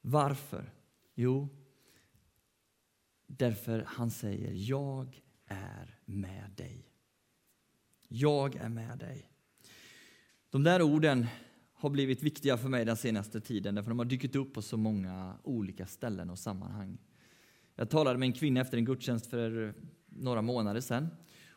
Varför? 0.00 0.74
Jo, 1.14 1.48
därför 3.38 3.84
han 3.86 4.10
säger, 4.10 4.52
jag 4.54 5.22
är 5.46 5.98
med 6.04 6.50
dig. 6.56 6.88
Jag 8.08 8.56
är 8.56 8.68
med 8.68 8.98
dig. 8.98 9.30
De 10.50 10.62
där 10.62 10.82
orden 10.82 11.26
har 11.72 11.90
blivit 11.90 12.22
viktiga 12.22 12.56
för 12.56 12.68
mig 12.68 12.84
den 12.84 12.96
senaste 12.96 13.40
tiden 13.40 13.74
därför 13.74 13.90
de 13.90 13.98
har 13.98 14.06
dykt 14.06 14.36
upp 14.36 14.54
på 14.54 14.62
så 14.62 14.76
många 14.76 15.38
olika 15.42 15.86
ställen 15.86 16.30
och 16.30 16.38
sammanhang. 16.38 16.98
Jag 17.74 17.90
talade 17.90 18.18
med 18.18 18.26
en 18.26 18.32
kvinna 18.32 18.60
efter 18.60 18.78
en 18.78 18.84
gudstjänst 18.84 19.26
för 19.26 19.74
några 20.06 20.42
månader 20.42 20.80
sedan. 20.80 21.08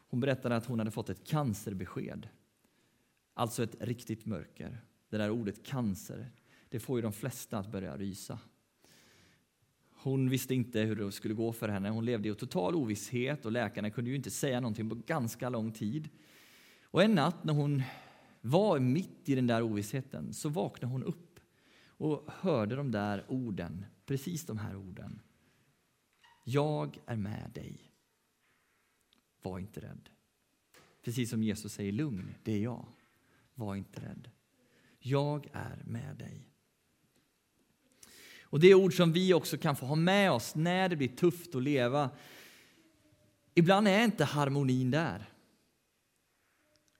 Hon 0.09 0.19
berättade 0.19 0.55
att 0.55 0.65
hon 0.65 0.79
hade 0.79 0.91
fått 0.91 1.09
ett 1.09 1.27
cancerbesked. 1.27 2.27
Alltså 3.33 3.63
ett 3.63 3.75
riktigt 3.79 4.25
mörker. 4.25 4.81
Det 5.09 5.17
där 5.17 5.29
ordet 5.29 5.65
cancer, 5.65 6.31
det 6.69 6.79
får 6.79 6.97
ju 6.97 7.01
de 7.01 7.13
flesta 7.13 7.57
att 7.57 7.71
börja 7.71 7.97
rysa. 7.97 8.39
Hon 10.05 10.29
visste 10.29 10.55
inte 10.55 10.79
hur 10.79 10.95
det 10.95 11.11
skulle 11.11 11.33
gå 11.33 11.53
för 11.53 11.69
henne. 11.69 11.89
Hon 11.89 12.05
levde 12.05 12.29
i 12.29 12.35
total 12.35 12.75
ovisshet 12.75 13.45
och 13.45 13.51
läkarna 13.51 13.89
kunde 13.89 14.09
ju 14.09 14.15
inte 14.15 14.31
säga 14.31 14.59
någonting 14.59 14.89
på 14.89 14.95
ganska 14.95 15.49
lång 15.49 15.71
tid. 15.71 16.09
Och 16.83 17.03
en 17.03 17.15
natt 17.15 17.43
när 17.43 17.53
hon 17.53 17.83
var 18.41 18.79
mitt 18.79 19.29
i 19.29 19.35
den 19.35 19.47
där 19.47 19.61
ovissheten 19.61 20.33
så 20.33 20.49
vaknade 20.49 20.91
hon 20.91 21.03
upp 21.03 21.39
och 21.87 22.23
hörde 22.27 22.75
de 22.75 22.91
där 22.91 23.25
orden, 23.27 23.85
precis 24.05 24.45
de 24.45 24.57
här 24.57 24.75
orden. 24.75 25.21
Jag 26.43 26.99
är 27.05 27.17
med 27.17 27.51
dig. 27.53 27.91
Var 29.41 29.59
inte 29.59 29.79
rädd. 29.79 30.09
Precis 31.03 31.29
som 31.29 31.43
Jesus 31.43 31.73
säger 31.73 31.91
lugn, 31.91 32.33
det 32.43 32.51
är 32.51 32.63
jag. 32.63 32.85
Var 33.53 33.75
inte 33.75 34.01
rädd. 34.01 34.29
Jag 34.99 35.47
är 35.53 35.83
med 35.85 36.15
dig. 36.17 36.54
Och 38.55 38.61
Det 38.61 38.67
är 38.67 38.73
ord 38.73 38.97
som 38.97 39.11
vi 39.11 39.33
också 39.33 39.57
kan 39.57 39.75
få 39.75 39.85
ha 39.85 39.95
med 39.95 40.31
oss 40.31 40.55
när 40.55 40.89
det 40.89 40.95
blir 40.95 41.07
tufft 41.07 41.55
att 41.55 41.63
leva. 41.63 42.09
Ibland 43.53 43.87
är 43.87 44.03
inte 44.03 44.23
harmonin 44.23 44.91
där. 44.91 45.29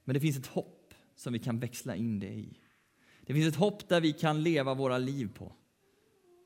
Men 0.03 0.13
det 0.13 0.19
finns 0.19 0.37
ett 0.37 0.45
hopp 0.45 0.93
som 1.15 1.33
vi 1.33 1.39
kan 1.39 1.59
växla 1.59 1.95
in 1.95 2.19
det 2.19 2.33
i. 2.33 2.59
Det 3.21 3.33
finns 3.33 3.47
ett 3.47 3.59
hopp 3.59 3.89
där 3.89 4.01
vi 4.01 4.13
kan 4.13 4.43
leva 4.43 4.73
våra 4.73 4.97
liv 4.97 5.29
på. 5.33 5.53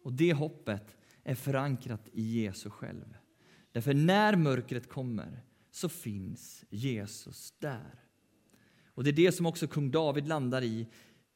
Och 0.04 0.13
det 0.13 0.34
hoppet 0.34 0.98
är 1.24 1.36
förankrat 1.36 2.08
i 2.12 2.22
Jesus 2.22 2.74
själv. 2.74 3.17
Därför 3.72 3.93
när 3.93 4.36
mörkret 4.36 4.89
kommer 4.89 5.43
så 5.72 5.89
finns 5.89 6.65
Jesus 6.69 7.54
där. 7.60 8.04
Och 8.86 9.04
det 9.04 9.10
är 9.10 9.13
det 9.13 9.32
som 9.32 9.45
också 9.45 9.67
kung 9.67 9.91
David 9.91 10.28
landar 10.28 10.62
i 10.62 10.88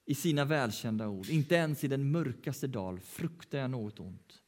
i 0.05 0.15
sina 0.15 0.45
välkända 0.45 1.07
ord. 1.07 1.29
Inte 1.29 1.55
ens 1.55 1.83
i 1.83 1.87
den 1.87 2.11
mörkaste 2.11 2.67
dal 2.67 2.99
fruktar 2.99 3.57
jag 3.57 3.71
något 3.71 3.99
ont. 3.99 4.41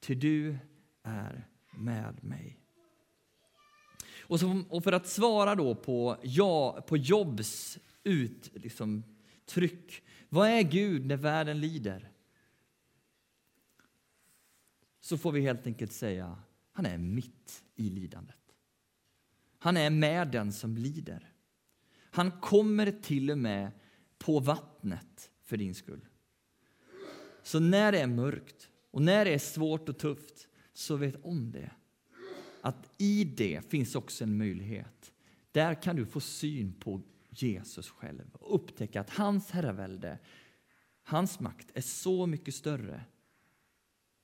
Ty 0.00 0.14
du 0.14 0.58
är 1.02 1.46
med 1.78 2.24
mig. 2.24 2.58
Och, 4.20 4.40
så, 4.40 4.64
och 4.68 4.84
för 4.84 4.92
att 4.92 5.06
svara 5.06 5.54
då 5.54 5.74
på, 5.74 6.16
ja, 6.22 6.84
på 6.88 6.96
Jobs 6.96 7.78
ut, 8.04 8.50
liksom, 8.54 9.04
tryck. 9.46 10.02
Vad 10.28 10.48
är 10.48 10.62
Gud 10.62 11.06
när 11.06 11.16
världen 11.16 11.60
lider? 11.60 12.10
Så 15.00 15.18
får 15.18 15.32
vi 15.32 15.40
helt 15.40 15.66
enkelt 15.66 15.92
säga, 15.92 16.38
han 16.72 16.86
är 16.86 16.98
mitt 16.98 17.64
i 17.76 17.90
lidandet. 17.90 18.36
Han 19.58 19.76
är 19.76 19.90
med 19.90 20.28
den 20.28 20.52
som 20.52 20.76
lider. 20.76 21.32
Han 22.10 22.40
kommer 22.40 22.90
till 22.90 23.30
och 23.30 23.38
med 23.38 23.70
på 24.18 24.40
vattnet 24.40 25.30
för 25.42 25.56
din 25.56 25.74
skull. 25.74 26.08
Så 27.42 27.60
när 27.60 27.92
det 27.92 28.00
är 28.00 28.06
mörkt 28.06 28.68
och 28.90 29.02
när 29.02 29.24
det 29.24 29.34
är 29.34 29.38
svårt 29.38 29.88
och 29.88 29.98
tufft, 29.98 30.48
så 30.72 30.96
vet 30.96 31.24
om 31.24 31.50
det. 31.50 31.70
Att 32.60 32.90
i 32.98 33.24
det 33.24 33.70
finns 33.70 33.94
också 33.94 34.24
en 34.24 34.38
möjlighet. 34.38 35.12
Där 35.52 35.82
kan 35.82 35.96
du 35.96 36.06
få 36.06 36.20
syn 36.20 36.72
på 36.72 37.02
Jesus 37.30 37.90
själv 37.90 38.34
och 38.34 38.54
upptäcka 38.54 39.00
att 39.00 39.10
hans 39.10 39.50
herravälde, 39.50 40.18
hans 41.02 41.40
makt 41.40 41.70
är 41.74 41.80
så 41.80 42.26
mycket 42.26 42.54
större 42.54 43.04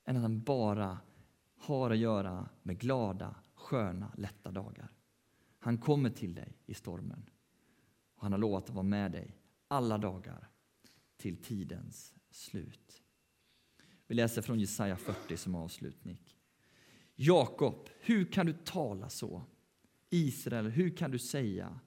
än 0.05 0.15
att 0.15 0.21
han 0.21 0.41
bara 0.41 0.97
har 1.57 1.91
att 1.91 1.97
göra 1.97 2.49
med 2.63 2.79
glada, 2.79 3.35
sköna, 3.53 4.11
lätta 4.17 4.51
dagar. 4.51 4.91
Han 5.59 5.77
kommer 5.77 6.09
till 6.09 6.35
dig 6.35 6.57
i 6.65 6.73
stormen 6.73 7.29
och 8.15 8.23
han 8.23 8.31
har 8.31 8.39
lovat 8.39 8.63
att 8.63 8.75
vara 8.75 8.83
med 8.83 9.11
dig 9.11 9.37
alla 9.75 9.97
dagar 9.97 10.49
till 11.17 11.37
tidens 11.37 12.13
slut. 12.31 13.01
Vi 14.07 14.15
läser 14.15 14.41
från 14.41 14.59
Jesaja 14.59 14.97
40 14.97 15.37
som 15.37 15.55
avslutning. 15.55 16.21
Jakob, 17.15 17.89
hur 17.99 18.25
kan 18.25 18.45
du 18.45 18.53
tala 18.53 19.09
så? 19.09 19.43
Israel, 20.09 20.69
hur 20.69 20.89
kan 20.89 21.11
du 21.11 21.19
säga 21.19 21.79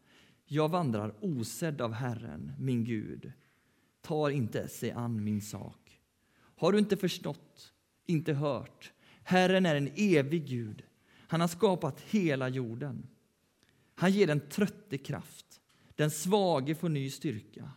jag 0.50 0.68
vandrar 0.68 1.14
osedd 1.20 1.80
av 1.80 1.92
Herren, 1.92 2.52
min 2.58 2.84
Gud, 2.84 3.32
tar 4.00 4.30
inte 4.30 4.68
sig 4.68 4.90
an 4.90 5.24
min 5.24 5.42
sak. 5.42 6.00
Har 6.56 6.72
du 6.72 6.78
inte 6.78 6.96
förstått, 6.96 7.72
inte 8.06 8.32
hört? 8.32 8.92
Herren 9.22 9.66
är 9.66 9.74
en 9.74 9.90
evig 9.96 10.46
Gud. 10.46 10.82
Han 11.10 11.40
har 11.40 11.48
skapat 11.48 12.00
hela 12.00 12.48
jorden. 12.48 13.06
Han 13.94 14.12
ger 14.12 14.26
den 14.26 14.40
trötte 14.40 14.98
kraft, 14.98 15.60
den 15.94 16.10
svage 16.10 16.74
får 16.74 16.88
ny 16.88 17.10
styrka. 17.10 17.70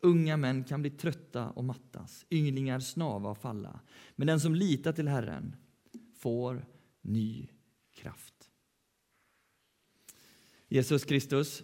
Unga 0.00 0.36
män 0.36 0.64
kan 0.64 0.80
bli 0.80 0.90
trötta 0.90 1.50
och 1.50 1.64
mattas, 1.64 2.26
ynglingar 2.30 2.80
snava 2.80 3.30
och 3.30 3.38
falla. 3.38 3.80
Men 4.16 4.26
den 4.26 4.40
som 4.40 4.54
litar 4.54 4.92
till 4.92 5.08
Herren 5.08 5.56
får 6.14 6.66
ny 7.02 7.48
kraft. 7.94 8.50
Jesus 10.68 11.04
Kristus, 11.04 11.62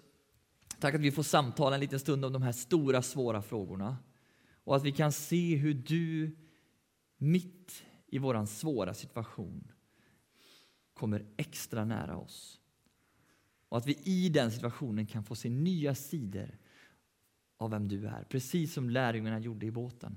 Tack 0.81 0.95
att 0.95 1.01
vi 1.01 1.11
får 1.11 1.23
samtala 1.23 1.77
en 1.77 1.81
liten 1.81 2.01
stund 2.01 2.25
om 2.25 2.33
de 2.33 2.43
här 2.43 2.53
stora, 2.53 3.03
svåra 3.03 3.43
frågorna. 3.43 3.97
Och 4.65 4.77
att 4.77 4.85
vi 4.85 4.93
kan 4.93 5.13
se 5.13 5.57
hur 5.57 5.75
du 5.75 6.37
mitt 7.17 7.85
i 8.07 8.19
vår 8.19 8.47
svåra 8.47 8.95
situation 8.95 9.73
kommer 10.95 11.27
extra 11.37 11.85
nära 11.85 12.17
oss. 12.17 12.61
Och 13.69 13.79
att 13.79 13.87
vi 13.87 13.99
i 14.05 14.29
den 14.29 14.51
situationen 14.51 15.07
kan 15.07 15.25
få 15.25 15.35
se 15.35 15.51
nya 15.51 15.95
sidor 15.95 16.59
av 17.57 17.71
vem 17.71 17.89
du 17.89 18.07
är, 18.07 18.25
precis 18.25 18.73
som 18.73 18.91
lärjungarna 18.91 19.39
gjorde 19.39 19.67
i 19.67 19.71
båten. 19.71 20.17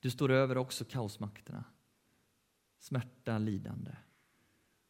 Du 0.00 0.10
står 0.10 0.30
över 0.30 0.56
också 0.56 0.84
kaosmakterna, 0.84 1.64
smärta, 2.78 3.38
lidande. 3.38 3.96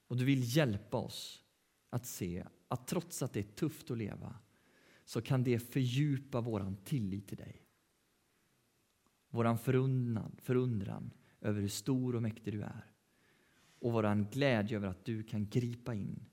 Och 0.09 0.17
du 0.17 0.25
vill 0.25 0.57
hjälpa 0.57 0.97
oss 0.97 1.45
att 1.91 2.07
se 2.07 2.47
att 2.69 2.87
trots 2.87 3.23
att 3.23 3.33
det 3.33 3.41
är 3.41 3.55
tufft 3.55 3.91
att 3.91 3.99
leva 3.99 4.39
så 5.05 5.23
kan 5.23 5.45
det 5.45 5.59
fördjupa 5.59 6.41
vår 6.41 6.77
tillit 6.85 7.29
till 7.29 7.37
dig. 7.37 7.63
Vår 9.29 9.57
förundran, 9.57 10.37
förundran 10.43 11.11
över 11.41 11.61
hur 11.61 11.69
stor 11.69 12.15
och 12.15 12.23
mäktig 12.23 12.53
du 12.53 12.63
är 12.63 12.93
och 13.79 13.93
vår 13.93 14.31
glädje 14.31 14.77
över 14.77 14.89
att 14.89 15.05
du 15.05 15.23
kan 15.23 15.49
gripa 15.49 15.95
in 15.95 16.27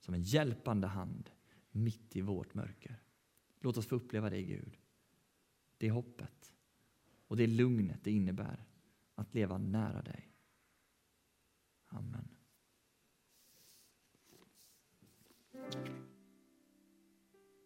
som 0.00 0.14
en 0.14 0.22
hjälpande 0.22 0.86
hand 0.86 1.30
mitt 1.70 2.16
i 2.16 2.20
vårt 2.20 2.54
mörker. 2.54 3.02
Låt 3.60 3.76
oss 3.76 3.86
få 3.86 3.94
uppleva 3.94 4.30
det, 4.30 4.42
Gud. 4.42 4.78
Det 5.78 5.86
är 5.86 5.90
hoppet 5.90 6.52
och 7.26 7.36
det 7.36 7.42
är 7.42 7.48
lugnet 7.48 8.04
det 8.04 8.10
innebär 8.10 8.64
att 9.14 9.34
leva 9.34 9.58
nära 9.58 10.02
dig. 10.02 10.32
Amen. 11.86 12.28